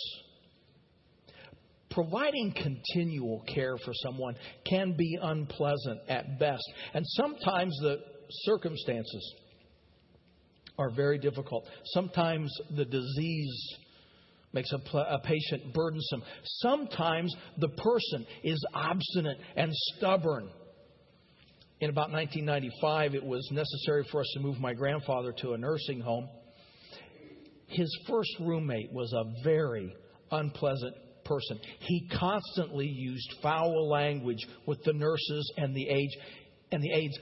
Providing 1.90 2.52
continual 2.52 3.44
care 3.46 3.76
for 3.84 3.92
someone 3.94 4.34
can 4.68 4.96
be 4.96 5.18
unpleasant 5.20 6.00
at 6.08 6.38
best, 6.38 6.64
and 6.92 7.04
sometimes 7.06 7.76
the 7.80 7.98
circumstances 8.42 9.34
are 10.78 10.90
very 10.90 11.18
difficult. 11.18 11.64
Sometimes 11.92 12.52
the 12.76 12.84
disease 12.84 13.76
makes 14.54 14.72
a, 14.72 14.78
pl- 14.78 15.06
a, 15.08 15.18
patient 15.18 15.74
burdensome. 15.74 16.22
Sometimes 16.44 17.34
the 17.58 17.68
person 17.68 18.26
is 18.42 18.64
obstinate 18.74 19.38
and 19.56 19.70
stubborn 19.96 20.48
in 21.84 21.90
about 21.90 22.10
1995, 22.12 23.14
it 23.14 23.24
was 23.24 23.46
necessary 23.52 24.06
for 24.10 24.20
us 24.20 24.30
to 24.34 24.40
move 24.40 24.58
my 24.58 24.72
grandfather 24.72 25.34
to 25.42 25.52
a 25.52 25.58
nursing 25.58 26.00
home. 26.00 26.28
His 27.66 27.94
first 28.08 28.30
roommate 28.40 28.90
was 28.90 29.12
a 29.12 29.42
very 29.44 29.94
unpleasant 30.30 30.94
person. 31.26 31.58
He 31.80 32.08
constantly 32.18 32.86
used 32.86 33.34
foul 33.42 33.88
language 33.90 34.46
with 34.66 34.82
the 34.84 34.92
nurses 34.92 35.52
and 35.56 35.74
the 35.74 35.88
aides 35.88 36.16
and 36.70 36.82
the 36.82 36.90
aides. 36.90 37.18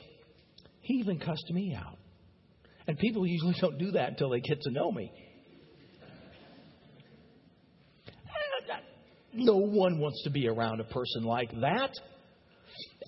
He 0.82 0.94
even 0.94 1.18
cussed 1.18 1.50
me 1.50 1.74
out. 1.74 1.98
And 2.86 2.98
people 2.98 3.26
usually 3.26 3.56
don't 3.60 3.78
do 3.78 3.92
that 3.92 4.10
until 4.10 4.30
they 4.30 4.40
get 4.40 4.60
to 4.60 4.70
know 4.70 4.92
me. 4.92 5.10
No 9.34 9.56
one 9.56 9.98
wants 9.98 10.22
to 10.24 10.30
be 10.30 10.48
around 10.48 10.80
a 10.80 10.84
person 10.84 11.24
like 11.24 11.50
that. 11.60 11.90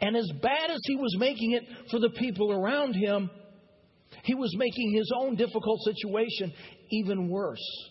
And 0.00 0.16
as 0.16 0.30
bad 0.42 0.70
as 0.70 0.80
he 0.84 0.96
was 0.96 1.16
making 1.18 1.52
it 1.52 1.62
for 1.90 1.98
the 1.98 2.10
people 2.10 2.52
around 2.52 2.94
him, 2.94 3.30
he 4.24 4.34
was 4.34 4.54
making 4.56 4.94
his 4.94 5.10
own 5.16 5.36
difficult 5.36 5.80
situation 5.82 6.52
even 6.90 7.28
worse. 7.28 7.90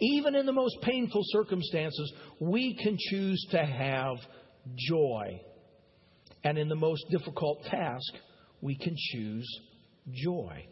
Even 0.00 0.36
in 0.36 0.46
the 0.46 0.52
most 0.52 0.76
painful 0.82 1.22
circumstances, 1.26 2.12
we 2.40 2.76
can 2.76 2.96
choose 3.10 3.44
to 3.50 3.58
have 3.58 4.16
joy. 4.76 5.40
And 6.44 6.56
in 6.58 6.68
the 6.68 6.76
most 6.76 7.04
difficult 7.10 7.64
task, 7.64 8.12
we 8.60 8.76
can 8.76 8.94
choose 8.96 9.46
joy. 10.12 10.66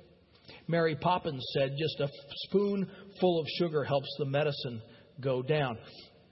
Mary 0.69 0.97
Poppins 0.97 1.45
said 1.53 1.77
just 1.79 2.01
a 2.01 2.09
spoonful 2.47 3.41
of 3.41 3.47
sugar 3.59 3.85
helps 3.85 4.09
the 4.19 4.25
medicine 4.27 4.81
go 5.21 5.43
down. 5.43 5.77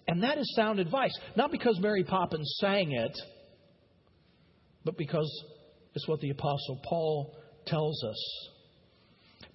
And 0.08 0.22
that 0.22 0.38
is 0.38 0.54
sound 0.56 0.80
advice. 0.80 1.12
Not 1.36 1.52
because 1.52 1.78
Mary 1.80 2.02
Poppins 2.02 2.56
sang 2.60 2.92
it, 2.92 3.16
but 4.84 4.96
because 4.96 5.30
it's 5.94 6.08
what 6.08 6.20
the 6.20 6.30
Apostle 6.30 6.80
Paul 6.82 7.36
tells 7.66 8.02
us. 8.02 8.48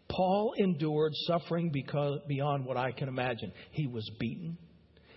Paul 0.09 0.53
endured 0.59 1.13
suffering 1.27 1.71
because, 1.73 2.19
beyond 2.27 2.65
what 2.65 2.77
I 2.77 2.91
can 2.91 3.07
imagine. 3.07 3.51
He 3.71 3.87
was 3.87 4.07
beaten. 4.19 4.57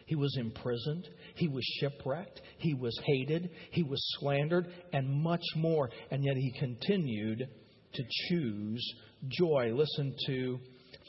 He 0.06 0.14
was 0.14 0.34
imprisoned. 0.38 1.06
He 1.34 1.48
was 1.48 1.64
shipwrecked. 1.80 2.40
He 2.58 2.72
was 2.72 2.98
hated. 3.04 3.50
He 3.72 3.82
was 3.82 4.00
slandered, 4.18 4.68
and 4.94 5.22
much 5.22 5.44
more. 5.54 5.90
And 6.10 6.24
yet 6.24 6.36
he 6.36 6.52
continued 6.58 7.46
to 7.92 8.02
choose 8.28 8.94
joy. 9.28 9.72
Listen 9.74 10.14
to 10.28 10.58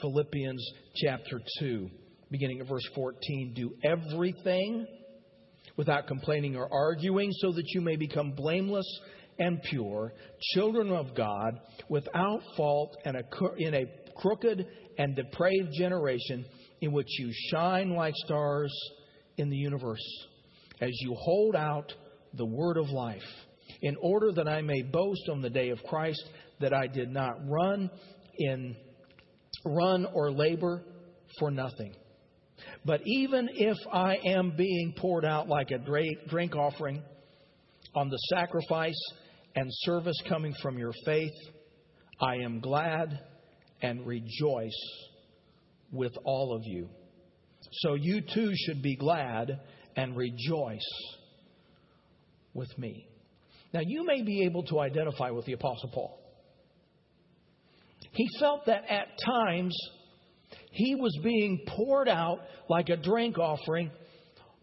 Philippians 0.02 0.68
chapter 0.96 1.40
2, 1.60 1.90
beginning 2.32 2.60
at 2.60 2.68
verse 2.68 2.88
14. 2.96 3.54
Do 3.56 3.74
everything 3.84 4.88
without 5.76 6.08
complaining 6.08 6.56
or 6.56 6.68
arguing, 6.72 7.32
so 7.34 7.52
that 7.52 7.66
you 7.74 7.82
may 7.82 7.96
become 7.96 8.32
blameless 8.32 8.86
and 9.40 9.62
pure, 9.62 10.14
children 10.54 10.92
of 10.92 11.16
God, 11.16 11.60
without 11.90 12.42
fault 12.56 12.98
and 13.06 13.16
in 13.58 13.74
a 13.74 13.86
crooked 14.16 14.66
and 14.98 15.16
depraved 15.16 15.70
generation 15.78 16.46
in 16.82 16.92
which 16.92 17.08
you 17.20 17.32
shine 17.52 17.92
like 17.92 18.16
stars 18.16 18.74
in 19.38 19.50
the 19.50 19.58
universe, 19.58 20.04
as 20.82 20.90
you 21.02 21.16
hold 21.20 21.56
out 21.56 21.94
the 22.34 22.46
word 22.46 22.78
of 22.78 22.90
life, 22.90 23.22
in 23.82 23.96
order 24.02 24.32
that 24.32 24.48
I 24.48 24.62
may 24.62 24.82
boast 24.82 25.30
on 25.30 25.42
the 25.42 25.50
day 25.50 25.70
of 25.70 25.84
Christ 25.84 26.24
that 26.60 26.74
I 26.74 26.88
did 26.88 27.12
not 27.12 27.36
run 27.48 27.92
in 28.38 28.76
run 29.64 30.08
or 30.14 30.32
labor 30.32 30.84
for 31.40 31.52
nothing. 31.52 31.94
But 32.86 33.02
even 33.06 33.50
if 33.54 33.78
I 33.92 34.18
am 34.26 34.54
being 34.58 34.94
poured 34.98 35.26
out 35.26 35.48
like 35.48 35.72
a 35.72 35.78
drink 35.78 36.56
offering 36.56 37.02
on 37.96 38.10
the 38.10 38.18
sacrifice 38.30 39.02
and 39.56 39.68
service 39.70 40.22
coming 40.28 40.54
from 40.62 40.78
your 40.78 40.94
faith, 41.06 41.34
I 42.20 42.36
am 42.38 42.60
glad 42.60 43.20
and 43.82 44.06
rejoice 44.06 44.80
with 45.92 46.14
all 46.24 46.56
of 46.56 46.64
you. 46.66 46.90
So 47.72 47.96
you 47.96 48.22
too 48.22 48.52
should 48.56 48.82
be 48.82 48.96
glad 48.96 49.60
and 49.96 50.16
rejoice 50.16 50.90
with 52.54 52.76
me. 52.78 53.08
Now, 53.74 53.82
you 53.86 54.06
may 54.06 54.22
be 54.24 54.44
able 54.46 54.64
to 54.64 54.80
identify 54.80 55.30
with 55.32 55.46
the 55.46 55.54
Apostle 55.54 55.90
Paul. 55.94 56.20
He 58.12 58.28
felt 58.40 58.66
that 58.66 58.84
at 58.90 59.08
times 59.24 59.78
he 60.78 60.94
was 60.94 61.18
being 61.24 61.66
poured 61.68 62.08
out 62.08 62.40
like 62.70 62.90
a 62.90 62.98
drink 62.98 63.40
offering 63.40 63.90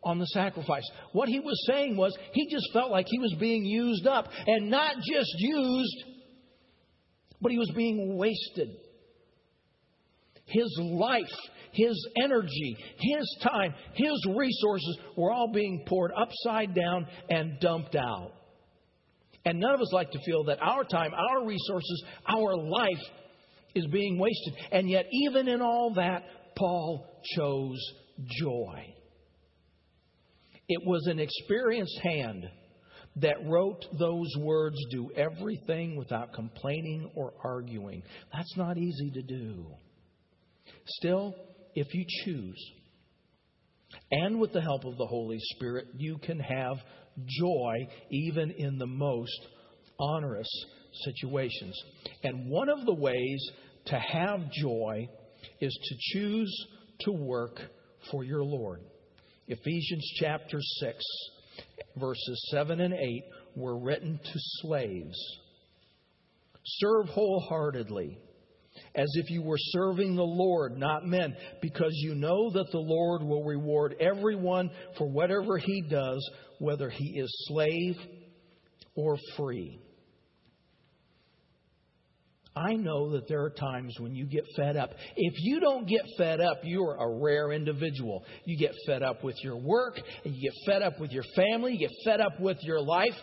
on 0.05 0.21
the 0.21 0.27
sacrifice. 0.27 0.89
What 1.13 1.29
he 1.29 1.41
was 1.41 1.61
saying 1.67 1.97
was 1.97 2.17
he 2.33 2.49
just 2.49 2.69
felt 2.73 2.93
like 2.93 3.07
he 3.09 3.19
was 3.19 3.35
being 3.41 3.65
used 3.65 4.07
up 4.07 4.29
and 4.47 4.71
not 4.71 4.95
just 4.97 5.35
used, 5.39 6.05
but 7.41 7.51
he 7.51 7.59
was 7.59 7.71
being 7.75 8.17
wasted. 8.17 8.77
His 10.47 10.79
life, 10.81 11.25
his 11.73 12.09
energy, 12.23 12.77
his 12.99 13.37
time, 13.43 13.75
his 13.95 14.27
resources 14.37 14.99
were 15.17 15.33
all 15.33 15.51
being 15.53 15.85
poured 15.89 16.13
upside 16.17 16.77
down 16.77 17.09
and 17.29 17.59
dumped 17.59 17.97
out. 17.97 18.31
And 19.45 19.59
none 19.59 19.75
of 19.75 19.81
us 19.81 19.93
like 19.93 20.13
to 20.13 20.21
feel 20.25 20.45
that 20.45 20.63
our 20.63 20.85
time, 20.85 21.11
our 21.13 21.45
resources, 21.45 22.05
our 22.29 22.57
life 22.57 23.03
is 23.75 23.87
being 23.87 24.19
wasted. 24.19 24.55
And 24.73 24.89
yet, 24.89 25.07
even 25.11 25.49
in 25.49 25.61
all 25.61 25.95
that, 25.97 26.25
Paul 26.57 27.07
chose 27.37 27.81
joy. 28.41 28.95
It 30.69 30.87
was 30.87 31.07
an 31.07 31.19
experienced 31.19 31.99
hand 32.03 32.47
that 33.17 33.37
wrote 33.47 33.85
those 33.99 34.31
words 34.39 34.77
do 34.91 35.11
everything 35.17 35.97
without 35.97 36.33
complaining 36.33 37.11
or 37.15 37.33
arguing. 37.45 38.03
That's 38.33 38.57
not 38.57 38.77
easy 38.79 39.11
to 39.13 39.23
do. 39.23 39.67
Still, 40.87 41.35
if 41.75 41.93
you 41.95 42.05
choose, 42.25 42.73
and 44.11 44.41
with 44.41 44.53
the 44.53 44.61
help 44.61 44.85
of 44.85 44.97
the 44.97 45.07
Holy 45.07 45.39
Spirit, 45.55 45.87
you 45.97 46.19
can 46.19 46.41
have 46.41 46.77
joy 47.41 47.89
even 48.11 48.51
in 48.51 48.79
the 48.79 48.87
most 48.87 49.47
onerous 49.99 50.49
situations. 51.05 51.81
And 52.23 52.49
one 52.49 52.69
of 52.69 52.85
the 52.87 52.95
ways 52.95 53.51
to 53.87 53.99
have 53.99 54.51
joy 54.51 55.09
is 55.61 55.79
to 55.83 56.19
choose 56.19 56.67
to 57.01 57.13
work 57.13 57.61
for 58.11 58.25
your 58.25 58.45
Lord. 58.45 58.81
Ephesians 59.47 60.11
chapter 60.17 60.59
6, 60.61 61.05
verses 61.97 62.49
7 62.51 62.81
and 62.81 62.95
8 62.95 63.25
were 63.57 63.79
written 63.79 64.19
to 64.19 64.39
slaves. 64.63 65.19
Serve 66.65 67.07
wholeheartedly, 67.09 68.19
as 68.95 69.09
if 69.17 69.31
you 69.31 69.43
were 69.43 69.59
serving 69.59 70.17
the 70.17 70.23
Lord, 70.23 70.79
not 70.79 71.07
men, 71.07 71.37
because 71.61 71.93
you 71.93 72.15
know 72.15 72.51
that 72.53 72.71
the 72.73 72.79
Lord 72.79 73.23
will 73.23 73.45
reward 73.45 73.97
everyone 74.01 74.71
for 74.97 75.07
whatever 75.07 75.59
he 75.59 75.83
does, 75.83 76.27
whether 76.59 76.89
he 76.89 77.19
is 77.19 77.31
slave 77.49 77.97
or 78.95 79.19
free. 79.37 79.79
I 82.57 82.75
know 82.75 83.11
that 83.13 83.27
there 83.27 83.43
are 83.43 83.51
times 83.51 83.97
when 83.99 84.15
you 84.15 84.27
get 84.27 84.45
fed 84.57 84.77
up. 84.77 84.91
If 85.17 85.35
you 85.39 85.59
don't 85.59 85.89
get 85.89 86.03
fed 86.17 86.41
up, 86.41 86.61
you 86.63 86.83
are 86.85 86.97
a 86.97 87.21
rare 87.21 87.51
individual. 87.51 88.25
You 88.45 88.57
get 88.57 88.73
fed 88.87 89.03
up 89.03 89.25
with 89.25 89.35
your 89.43 89.57
work, 89.57 90.01
and 90.25 90.35
you 90.35 90.51
get 90.51 90.53
fed 90.65 90.83
up 90.83 91.01
with 91.01 91.11
your 91.11 91.25
family, 91.35 91.73
you 91.73 91.81
get 91.81 91.97
fed 92.05 92.21
up 92.21 92.39
with 92.39 92.59
your 92.63 92.81
life. 92.81 93.15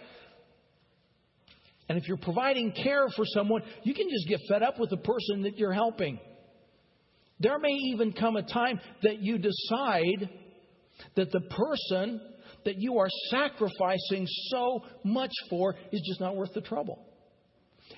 And 1.88 1.98
if 1.98 2.08
you're 2.08 2.18
providing 2.18 2.74
care 2.74 3.08
for 3.16 3.26
someone, 3.26 3.64
you 3.84 3.94
can 3.94 4.08
just 4.10 4.28
get 4.28 4.40
fed 4.50 4.64
up 4.64 4.80
with 4.80 4.90
the 4.90 4.98
person 4.98 5.44
that 5.44 5.58
you're 5.58 5.74
helping. 5.74 6.20
There 7.40 7.58
may 7.58 7.74
even 7.94 8.14
come 8.14 8.36
a 8.36 8.44
time 8.44 8.80
that 9.04 9.22
you 9.22 9.38
decide 9.38 10.30
that 11.16 11.32
the 11.32 11.42
person 11.42 12.22
that 12.66 12.76
you 12.78 13.00
are 13.00 13.10
sacrificing 13.30 14.28
so 14.50 14.82
much 15.04 15.32
for 15.50 15.76
is 15.92 16.02
just 16.08 16.20
not 16.20 16.36
worth 16.36 16.54
the 16.54 16.62
trouble. 16.62 17.00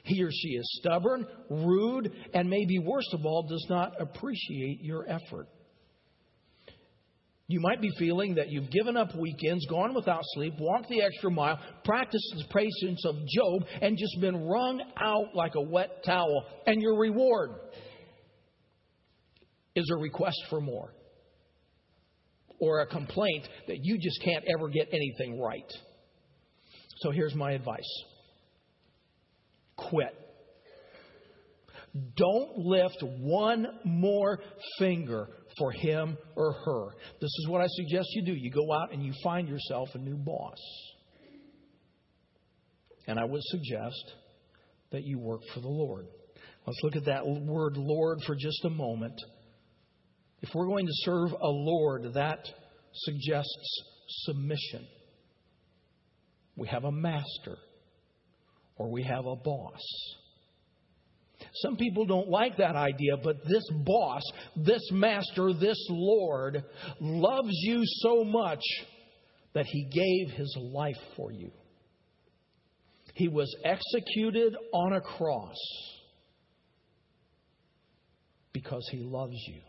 He 0.03 0.21
or 0.21 0.29
she 0.31 0.49
is 0.49 0.79
stubborn, 0.81 1.25
rude, 1.49 2.11
and 2.33 2.49
maybe 2.49 2.77
worst 2.79 3.13
of 3.13 3.25
all, 3.25 3.47
does 3.49 3.65
not 3.69 4.01
appreciate 4.01 4.81
your 4.81 5.09
effort. 5.09 5.47
You 7.47 7.59
might 7.61 7.81
be 7.81 7.89
feeling 7.97 8.35
that 8.35 8.49
you've 8.49 8.69
given 8.69 8.97
up 8.97 9.15
weekends, 9.15 9.65
gone 9.67 9.93
without 9.93 10.21
sleep, 10.33 10.53
walked 10.59 10.89
the 10.89 11.01
extra 11.01 11.29
mile, 11.29 11.59
practiced 11.85 12.33
the 12.37 12.45
patience 12.53 13.05
of 13.05 13.15
Job, 13.27 13.67
and 13.81 13.97
just 13.97 14.19
been 14.19 14.45
wrung 14.45 14.81
out 14.99 15.35
like 15.35 15.55
a 15.55 15.61
wet 15.61 16.03
towel. 16.05 16.45
And 16.65 16.81
your 16.81 16.97
reward 16.97 17.51
is 19.75 19.89
a 19.89 19.99
request 19.99 20.41
for 20.49 20.61
more 20.61 20.93
or 22.59 22.81
a 22.81 22.87
complaint 22.87 23.47
that 23.67 23.77
you 23.81 23.97
just 23.99 24.21
can't 24.23 24.45
ever 24.47 24.69
get 24.69 24.87
anything 24.93 25.39
right. 25.39 25.71
So 26.97 27.11
here's 27.11 27.35
my 27.35 27.51
advice 27.51 28.03
quit. 29.89 30.15
Don't 32.15 32.57
lift 32.57 33.03
one 33.19 33.67
more 33.85 34.39
finger 34.79 35.27
for 35.57 35.71
him 35.71 36.17
or 36.35 36.53
her. 36.53 36.87
This 37.21 37.29
is 37.29 37.47
what 37.47 37.61
I 37.61 37.67
suggest 37.67 38.07
you 38.13 38.25
do. 38.25 38.33
You 38.33 38.49
go 38.49 38.73
out 38.73 38.91
and 38.91 39.03
you 39.03 39.13
find 39.23 39.47
yourself 39.47 39.89
a 39.93 39.99
new 39.99 40.17
boss. 40.17 40.57
And 43.05 43.19
I 43.19 43.25
would 43.25 43.43
suggest 43.43 44.13
that 44.91 45.03
you 45.03 45.19
work 45.19 45.41
for 45.53 45.59
the 45.59 45.67
Lord. 45.67 46.07
Let's 46.65 46.79
look 46.81 46.95
at 46.95 47.05
that 47.05 47.27
word 47.27 47.77
Lord 47.77 48.19
for 48.25 48.35
just 48.35 48.63
a 48.65 48.69
moment. 48.69 49.19
If 50.41 50.49
we're 50.55 50.67
going 50.67 50.87
to 50.87 50.93
serve 50.93 51.31
a 51.31 51.47
Lord, 51.47 52.13
that 52.13 52.39
suggests 52.93 53.83
submission. 54.07 54.87
We 56.55 56.67
have 56.69 56.85
a 56.85 56.91
master 56.91 57.57
or 58.77 58.89
we 58.89 59.03
have 59.03 59.25
a 59.25 59.35
boss. 59.35 59.81
Some 61.55 61.77
people 61.77 62.05
don't 62.05 62.29
like 62.29 62.57
that 62.57 62.75
idea, 62.75 63.17
but 63.21 63.43
this 63.47 63.67
boss, 63.85 64.21
this 64.55 64.81
master, 64.91 65.53
this 65.53 65.77
Lord 65.89 66.63
loves 66.99 67.51
you 67.51 67.81
so 67.83 68.23
much 68.23 68.63
that 69.53 69.65
he 69.65 69.85
gave 69.85 70.35
his 70.35 70.55
life 70.59 70.97
for 71.15 71.31
you. 71.31 71.51
He 73.13 73.27
was 73.27 73.53
executed 73.63 74.55
on 74.73 74.93
a 74.93 75.01
cross 75.01 75.57
because 78.53 78.87
he 78.91 78.99
loves 78.99 79.37
you. 79.47 79.61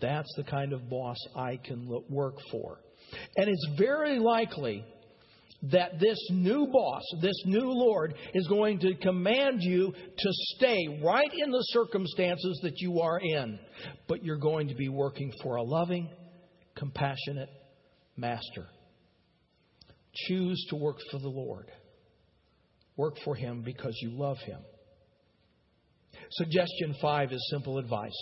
That's 0.00 0.32
the 0.36 0.44
kind 0.44 0.72
of 0.72 0.88
boss 0.88 1.16
I 1.34 1.56
can 1.56 1.88
work 2.08 2.36
for. 2.52 2.78
And 3.36 3.48
it's 3.48 3.68
very 3.78 4.18
likely 4.18 4.84
that 5.62 5.98
this 5.98 6.18
new 6.30 6.68
boss, 6.72 7.02
this 7.20 7.42
new 7.44 7.70
Lord, 7.70 8.14
is 8.32 8.46
going 8.46 8.78
to 8.80 8.94
command 8.94 9.58
you 9.60 9.92
to 9.92 10.28
stay 10.56 11.00
right 11.04 11.30
in 11.36 11.50
the 11.50 11.64
circumstances 11.70 12.60
that 12.62 12.78
you 12.78 13.00
are 13.00 13.18
in. 13.18 13.58
But 14.06 14.24
you're 14.24 14.38
going 14.38 14.68
to 14.68 14.74
be 14.74 14.88
working 14.88 15.32
for 15.42 15.56
a 15.56 15.62
loving, 15.62 16.08
compassionate 16.76 17.50
master. 18.16 18.68
Choose 20.14 20.64
to 20.70 20.76
work 20.76 20.98
for 21.10 21.18
the 21.18 21.28
Lord. 21.28 21.70
Work 22.96 23.16
for 23.24 23.34
Him 23.34 23.62
because 23.62 23.96
you 24.00 24.10
love 24.10 24.38
Him. 24.38 24.60
Suggestion 26.30 26.94
five 27.00 27.32
is 27.32 27.48
simple 27.50 27.78
advice. 27.78 28.12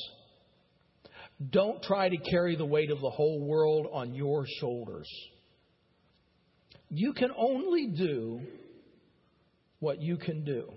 Don't 1.51 1.83
try 1.83 2.09
to 2.09 2.16
carry 2.31 2.57
the 2.57 2.64
weight 2.64 2.90
of 2.90 3.01
the 3.01 3.11
whole 3.11 3.46
world 3.46 3.88
on 3.92 4.14
your 4.14 4.46
shoulders. 4.61 5.09
You 6.90 7.12
can 7.12 7.31
only 7.37 7.88
do 7.88 8.40
what 9.81 10.01
you 10.01 10.16
can 10.16 10.44
do. 10.44 10.72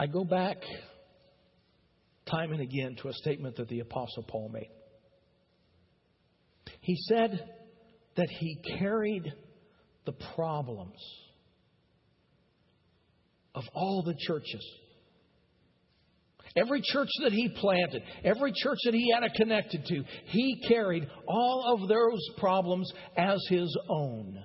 I 0.00 0.06
go 0.06 0.24
back 0.24 0.58
time 2.30 2.52
and 2.52 2.60
again 2.60 2.96
to 3.02 3.08
a 3.08 3.12
statement 3.12 3.56
that 3.56 3.68
the 3.68 3.80
Apostle 3.80 4.22
Paul 4.22 4.50
made. 4.50 4.70
He 6.80 6.96
said 7.08 7.48
that 8.16 8.28
he 8.30 8.58
carried 8.78 9.32
the 10.04 10.12
problems 10.34 11.00
of 13.54 13.64
all 13.74 14.02
the 14.02 14.14
churches 14.18 14.64
Every 16.56 16.80
church 16.82 17.08
that 17.22 17.32
he 17.32 17.48
planted, 17.48 18.02
every 18.24 18.52
church 18.54 18.78
that 18.84 18.94
he 18.94 19.12
had 19.12 19.24
a 19.24 19.30
connected 19.30 19.84
to, 19.86 20.04
he 20.26 20.62
carried 20.68 21.08
all 21.26 21.74
of 21.74 21.88
those 21.88 22.20
problems 22.38 22.90
as 23.16 23.38
his 23.48 23.76
own. 23.88 24.42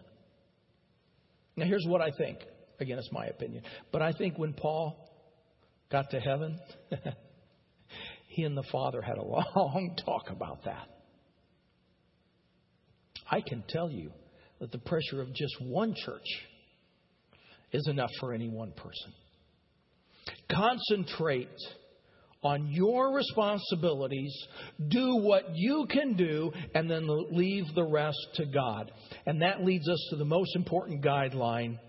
Now, 1.55 1.65
here's 1.65 1.85
what 1.87 2.01
I 2.01 2.09
think. 2.17 2.39
Again, 2.79 2.97
it's 2.97 3.11
my 3.11 3.27
opinion. 3.27 3.63
But 3.91 4.01
I 4.01 4.11
think 4.11 4.37
when 4.37 4.53
Paul 4.53 5.09
got 5.91 6.09
to 6.11 6.19
heaven, 6.19 6.59
he 8.27 8.43
and 8.43 8.57
the 8.57 8.63
Father 8.71 9.01
had 9.01 9.17
a 9.17 9.23
long 9.23 9.95
talk 10.05 10.29
about 10.29 10.65
that. 10.65 10.87
I 13.29 13.41
can 13.41 13.63
tell 13.67 13.89
you 13.89 14.11
that 14.59 14.71
the 14.71 14.79
pressure 14.79 15.21
of 15.21 15.33
just 15.33 15.55
one 15.61 15.95
church 15.95 16.27
is 17.71 17.87
enough 17.87 18.11
for 18.19 18.33
any 18.33 18.49
one 18.49 18.71
person. 18.71 19.13
Concentrate 20.51 21.49
on 22.43 22.69
your 22.71 23.13
responsibilities, 23.13 24.35
do 24.89 25.15
what 25.15 25.55
you 25.55 25.85
can 25.89 26.13
do, 26.15 26.51
and 26.75 26.89
then 26.89 27.07
leave 27.31 27.65
the 27.75 27.85
rest 27.85 28.19
to 28.35 28.45
God. 28.45 28.91
And 29.25 29.41
that 29.41 29.63
leads 29.63 29.87
us 29.87 30.07
to 30.09 30.17
the 30.17 30.25
most 30.25 30.55
important 30.55 31.03
guideline 31.03 31.79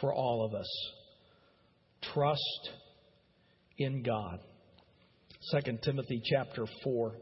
for 0.00 0.12
all 0.12 0.44
of 0.44 0.54
us 0.54 0.68
trust 2.14 2.70
in 3.78 4.02
God. 4.02 4.40
2 5.52 5.78
Timothy 5.82 6.20
chapter 6.24 6.66
4 6.84 7.14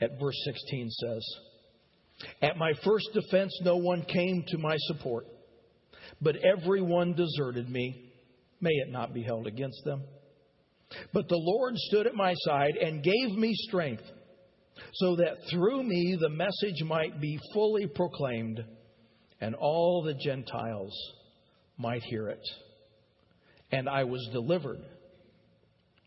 at 0.00 0.18
verse 0.20 0.36
16 0.44 0.90
says, 0.90 1.24
At 2.42 2.56
my 2.56 2.72
first 2.84 3.08
defense, 3.12 3.56
no 3.62 3.76
one 3.76 4.02
came 4.02 4.44
to 4.48 4.58
my 4.58 4.76
support, 4.78 5.26
but 6.20 6.36
everyone 6.36 7.14
deserted 7.14 7.68
me. 7.68 8.12
May 8.60 8.70
it 8.70 8.90
not 8.90 9.14
be 9.14 9.22
held 9.22 9.46
against 9.46 9.82
them. 9.84 10.02
But 11.12 11.28
the 11.28 11.36
Lord 11.36 11.76
stood 11.76 12.06
at 12.06 12.14
my 12.14 12.34
side 12.38 12.76
and 12.76 13.02
gave 13.02 13.36
me 13.36 13.52
strength, 13.54 14.04
so 14.94 15.16
that 15.16 15.38
through 15.50 15.82
me 15.82 16.16
the 16.20 16.28
message 16.28 16.82
might 16.84 17.20
be 17.20 17.38
fully 17.52 17.86
proclaimed, 17.86 18.64
and 19.40 19.54
all 19.54 20.02
the 20.02 20.14
Gentiles 20.14 20.94
might 21.78 22.02
hear 22.04 22.28
it. 22.28 22.46
And 23.72 23.88
I 23.88 24.04
was 24.04 24.28
delivered 24.32 24.80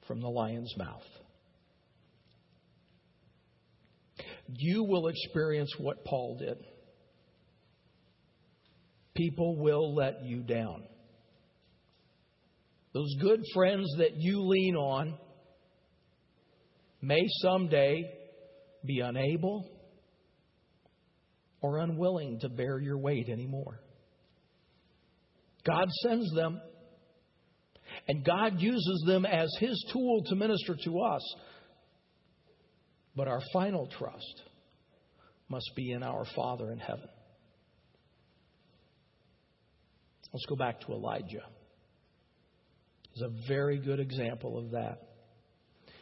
from 0.07 0.21
the 0.21 0.29
lion's 0.29 0.73
mouth. 0.77 1.03
you 4.55 4.83
will 4.83 5.07
experience 5.07 5.73
what 5.77 6.05
Paul 6.05 6.37
did. 6.39 6.57
People 9.15 9.57
will 9.57 9.95
let 9.95 10.23
you 10.23 10.41
down. 10.43 10.83
Those 12.93 13.13
good 13.21 13.41
friends 13.53 13.87
that 13.97 14.15
you 14.17 14.41
lean 14.41 14.75
on 14.75 15.17
may 17.01 17.25
someday 17.41 18.09
be 18.85 18.99
unable 18.99 19.69
or 21.61 21.79
unwilling 21.79 22.39
to 22.39 22.49
bear 22.49 22.79
your 22.79 22.97
weight 22.97 23.29
anymore. 23.29 23.79
God 25.65 25.89
sends 26.01 26.33
them, 26.33 26.61
and 28.07 28.23
God 28.23 28.61
uses 28.61 29.03
them 29.05 29.25
as 29.25 29.49
His 29.59 29.85
tool 29.91 30.23
to 30.27 30.35
minister 30.35 30.75
to 30.85 30.99
us. 31.01 31.35
But 33.15 33.27
our 33.27 33.41
final 33.51 33.87
trust 33.97 34.43
must 35.49 35.69
be 35.75 35.91
in 35.91 36.03
our 36.03 36.23
Father 36.35 36.71
in 36.71 36.79
heaven. 36.79 37.09
Let's 40.31 40.45
go 40.45 40.55
back 40.55 40.81
to 40.81 40.91
Elijah. 40.93 41.43
He's 43.17 43.23
a 43.23 43.47
very 43.47 43.79
good 43.79 43.99
example 43.99 44.57
of 44.57 44.71
that. 44.71 44.99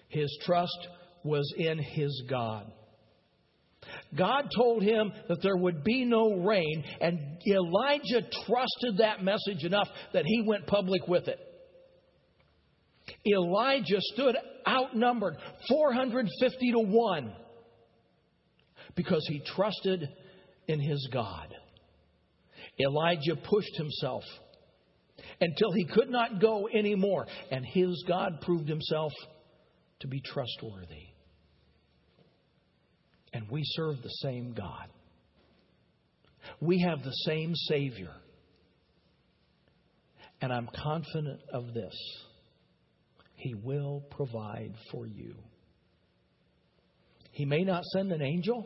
His 0.09 0.35
trust 0.45 0.87
was 1.23 1.51
in 1.57 1.77
his 1.79 2.23
God. 2.29 2.71
God 4.17 4.49
told 4.55 4.83
him 4.83 5.11
that 5.29 5.41
there 5.41 5.55
would 5.55 5.83
be 5.83 6.05
no 6.05 6.35
rain, 6.41 6.83
and 6.99 7.19
Elijah 7.47 8.27
trusted 8.47 8.97
that 8.97 9.23
message 9.23 9.63
enough 9.63 9.87
that 10.13 10.25
he 10.25 10.43
went 10.45 10.67
public 10.67 11.07
with 11.07 11.27
it. 11.27 11.39
Elijah 13.25 14.01
stood 14.13 14.35
outnumbered 14.67 15.35
450 15.69 16.71
to 16.71 16.79
1 16.79 17.33
because 18.95 19.25
he 19.29 19.41
trusted 19.55 20.09
in 20.67 20.79
his 20.79 21.07
God. 21.13 21.53
Elijah 22.79 23.35
pushed 23.35 23.75
himself 23.77 24.23
until 25.39 25.71
he 25.71 25.85
could 25.85 26.09
not 26.09 26.39
go 26.39 26.67
anymore, 26.67 27.27
and 27.51 27.65
his 27.65 28.03
God 28.07 28.41
proved 28.41 28.67
himself 28.67 29.11
to 30.01 30.07
be 30.07 30.21
trustworthy. 30.21 31.07
And 33.33 33.49
we 33.49 33.61
serve 33.63 34.01
the 34.01 34.09
same 34.21 34.53
God. 34.53 34.87
We 36.61 36.79
have 36.81 37.03
the 37.03 37.11
same 37.25 37.53
Savior. 37.55 38.13
And 40.41 40.53
I'm 40.53 40.69
confident 40.83 41.41
of 41.53 41.73
this 41.73 41.95
He 43.35 43.53
will 43.53 44.03
provide 44.11 44.73
for 44.91 45.05
you. 45.05 45.35
He 47.31 47.45
may 47.45 47.63
not 47.63 47.83
send 47.85 48.11
an 48.11 48.21
angel, 48.21 48.65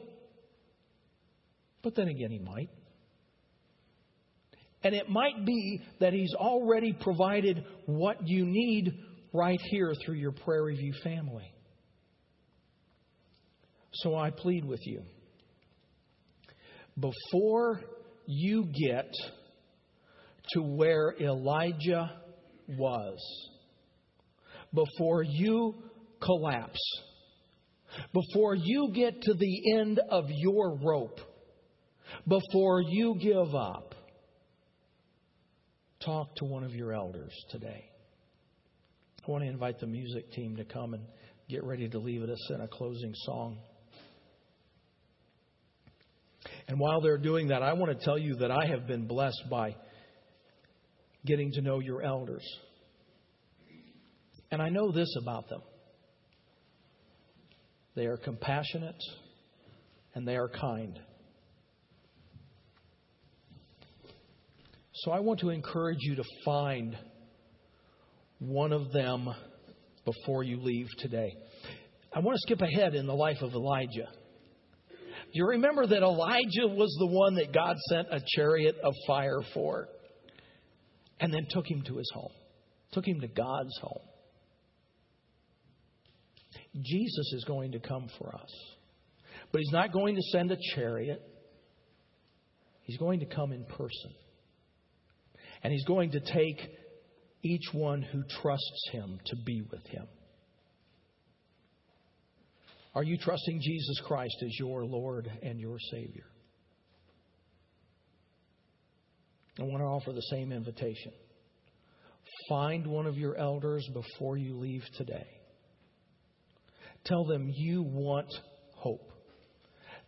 but 1.82 1.96
then 1.96 2.08
again, 2.08 2.32
He 2.32 2.40
might. 2.40 2.70
And 4.84 4.96
it 4.96 5.10
might 5.10 5.46
be 5.46 5.82
that 6.00 6.14
He's 6.14 6.34
already 6.36 6.94
provided 6.94 7.64
what 7.86 8.18
you 8.26 8.46
need 8.46 8.92
right 9.34 9.60
here 9.72 9.94
through 10.06 10.16
your 10.16 10.32
Prairie 10.32 10.76
View 10.76 10.94
family. 11.04 11.54
So 13.94 14.16
I 14.16 14.30
plead 14.30 14.66
with 14.66 14.80
you 14.86 15.02
before 17.00 17.82
you 18.26 18.66
get 18.66 19.12
to 20.52 20.62
where 20.62 21.14
Elijah 21.20 22.12
was, 22.68 23.18
before 24.74 25.24
you 25.24 25.76
collapse, 26.22 26.80
before 28.14 28.56
you 28.56 28.92
get 28.94 29.22
to 29.22 29.34
the 29.34 29.80
end 29.80 30.00
of 30.10 30.26
your 30.30 30.78
rope, 30.84 31.20
before 32.28 32.82
you 32.82 33.16
give 33.20 33.56
up, 33.56 33.96
talk 36.04 36.36
to 36.38 36.46
one 36.46 36.64
of 36.64 36.74
your 36.74 36.94
elders 36.94 37.34
today. 37.52 37.86
I 39.28 39.32
want 39.32 39.44
to 39.44 39.50
invite 39.50 39.80
the 39.80 39.88
music 39.88 40.32
team 40.32 40.56
to 40.58 40.66
come 40.66 40.94
and 40.94 41.04
get 41.50 41.64
ready 41.64 41.88
to 41.90 42.00
leave 42.00 42.24
us 42.24 42.52
in 42.54 42.62
a 42.62 42.68
closing 42.68 43.14
song. 43.26 43.58
And 46.68 46.80
while 46.80 47.02
they're 47.02 47.18
doing 47.18 47.48
that, 47.48 47.62
I 47.64 47.74
want 47.74 47.98
to 47.98 48.06
tell 48.06 48.18
you 48.18 48.36
that 48.38 48.52
I 48.52 48.68
have 48.68 48.88
been 48.88 49.08
blessed 49.08 49.44
by 49.50 49.76
getting 51.26 51.52
to 51.54 51.62
know 51.62 51.80
your 51.80 52.02
elders. 52.02 52.46
And 54.52 54.62
I 54.62 54.70
know 54.70 54.92
this 54.92 55.14
about 55.22 55.50
them 55.50 55.62
they 57.96 58.06
are 58.06 58.18
compassionate 58.18 59.02
and 60.14 60.28
they 60.28 60.38
are 60.38 60.48
kind. 60.48 60.98
So 65.04 65.12
I 65.12 65.20
want 65.22 65.40
to 65.42 65.50
encourage 65.50 66.00
you 66.02 66.16
to 66.16 66.24
find 66.44 66.98
one 68.40 68.74
of 68.74 68.92
them 68.92 69.30
before 70.04 70.44
you 70.44 70.60
leave 70.62 70.88
today. 70.98 71.32
I 72.14 72.20
want 72.20 72.36
to 72.36 72.42
skip 72.42 72.62
ahead 72.62 72.96
in 72.96 73.06
the 73.06 73.14
life 73.14 73.38
of 73.42 73.54
Elijah. 73.54 74.08
Do 74.90 75.34
you 75.34 75.48
remember 75.48 75.86
that 75.86 76.02
Elijah 76.02 76.68
was 76.68 76.94
the 77.00 77.08
one 77.08 77.36
that 77.36 77.54
God 77.54 77.78
sent 77.88 78.08
a 78.12 78.20
chariot 78.36 78.76
of 78.84 78.94
fire 79.08 79.42
for? 79.54 79.88
And 81.22 81.34
then 81.34 81.46
took 81.50 81.70
him 81.70 81.84
to 81.88 81.98
his 81.98 82.10
home, 82.14 82.32
took 82.94 83.06
him 83.06 83.20
to 83.22 83.28
God's 83.28 83.78
home. 83.82 84.08
Jesus 86.82 87.34
is 87.34 87.44
going 87.46 87.74
to 87.74 87.80
come 87.80 88.08
for 88.18 88.34
us. 88.34 88.50
But 89.52 89.60
he's 89.60 89.72
not 89.72 89.92
going 89.92 90.16
to 90.16 90.22
send 90.32 90.52
a 90.52 90.58
chariot, 90.76 91.22
he's 92.84 92.98
going 92.98 93.20
to 93.20 93.26
come 93.26 93.52
in 93.54 93.64
person. 93.66 94.12
And 95.64 95.74
he's 95.74 95.86
going 95.86 96.12
to 96.12 96.20
take 96.20 96.58
each 97.42 97.74
one 97.74 98.02
who 98.02 98.24
trusts 98.42 98.90
him 98.92 99.20
to 99.26 99.36
be 99.46 99.62
with 99.62 99.86
him. 99.88 100.08
Are 102.96 103.04
you 103.04 103.18
trusting 103.18 103.62
Jesus 103.62 104.02
Christ 104.06 104.36
as 104.42 104.58
your 104.60 104.84
Lord 104.84 105.30
and 105.44 105.60
your 105.60 105.78
Savior? 105.92 106.26
I 109.60 109.64
want 109.64 109.80
to 109.80 109.86
offer 109.86 110.12
the 110.12 110.22
same 110.24 110.52
invitation. 110.52 111.12
Find 112.48 112.88
one 112.88 113.06
of 113.06 113.18
your 113.18 113.36
elders 113.36 113.88
before 113.94 114.38
you 114.38 114.58
leave 114.58 114.84
today. 114.98 115.28
Tell 117.06 117.26
them 117.26 117.52
you 117.54 117.84
want 117.84 118.32
hope. 118.76 119.12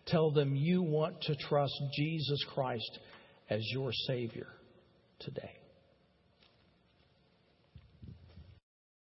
Tell 0.07 0.31
them 0.31 0.55
you 0.55 0.81
want 0.81 1.21
to 1.23 1.35
trust 1.35 1.73
Jesus 1.95 2.43
Christ 2.53 2.99
as 3.49 3.61
your 3.73 3.91
Savior 4.07 4.47
today. 5.21 5.60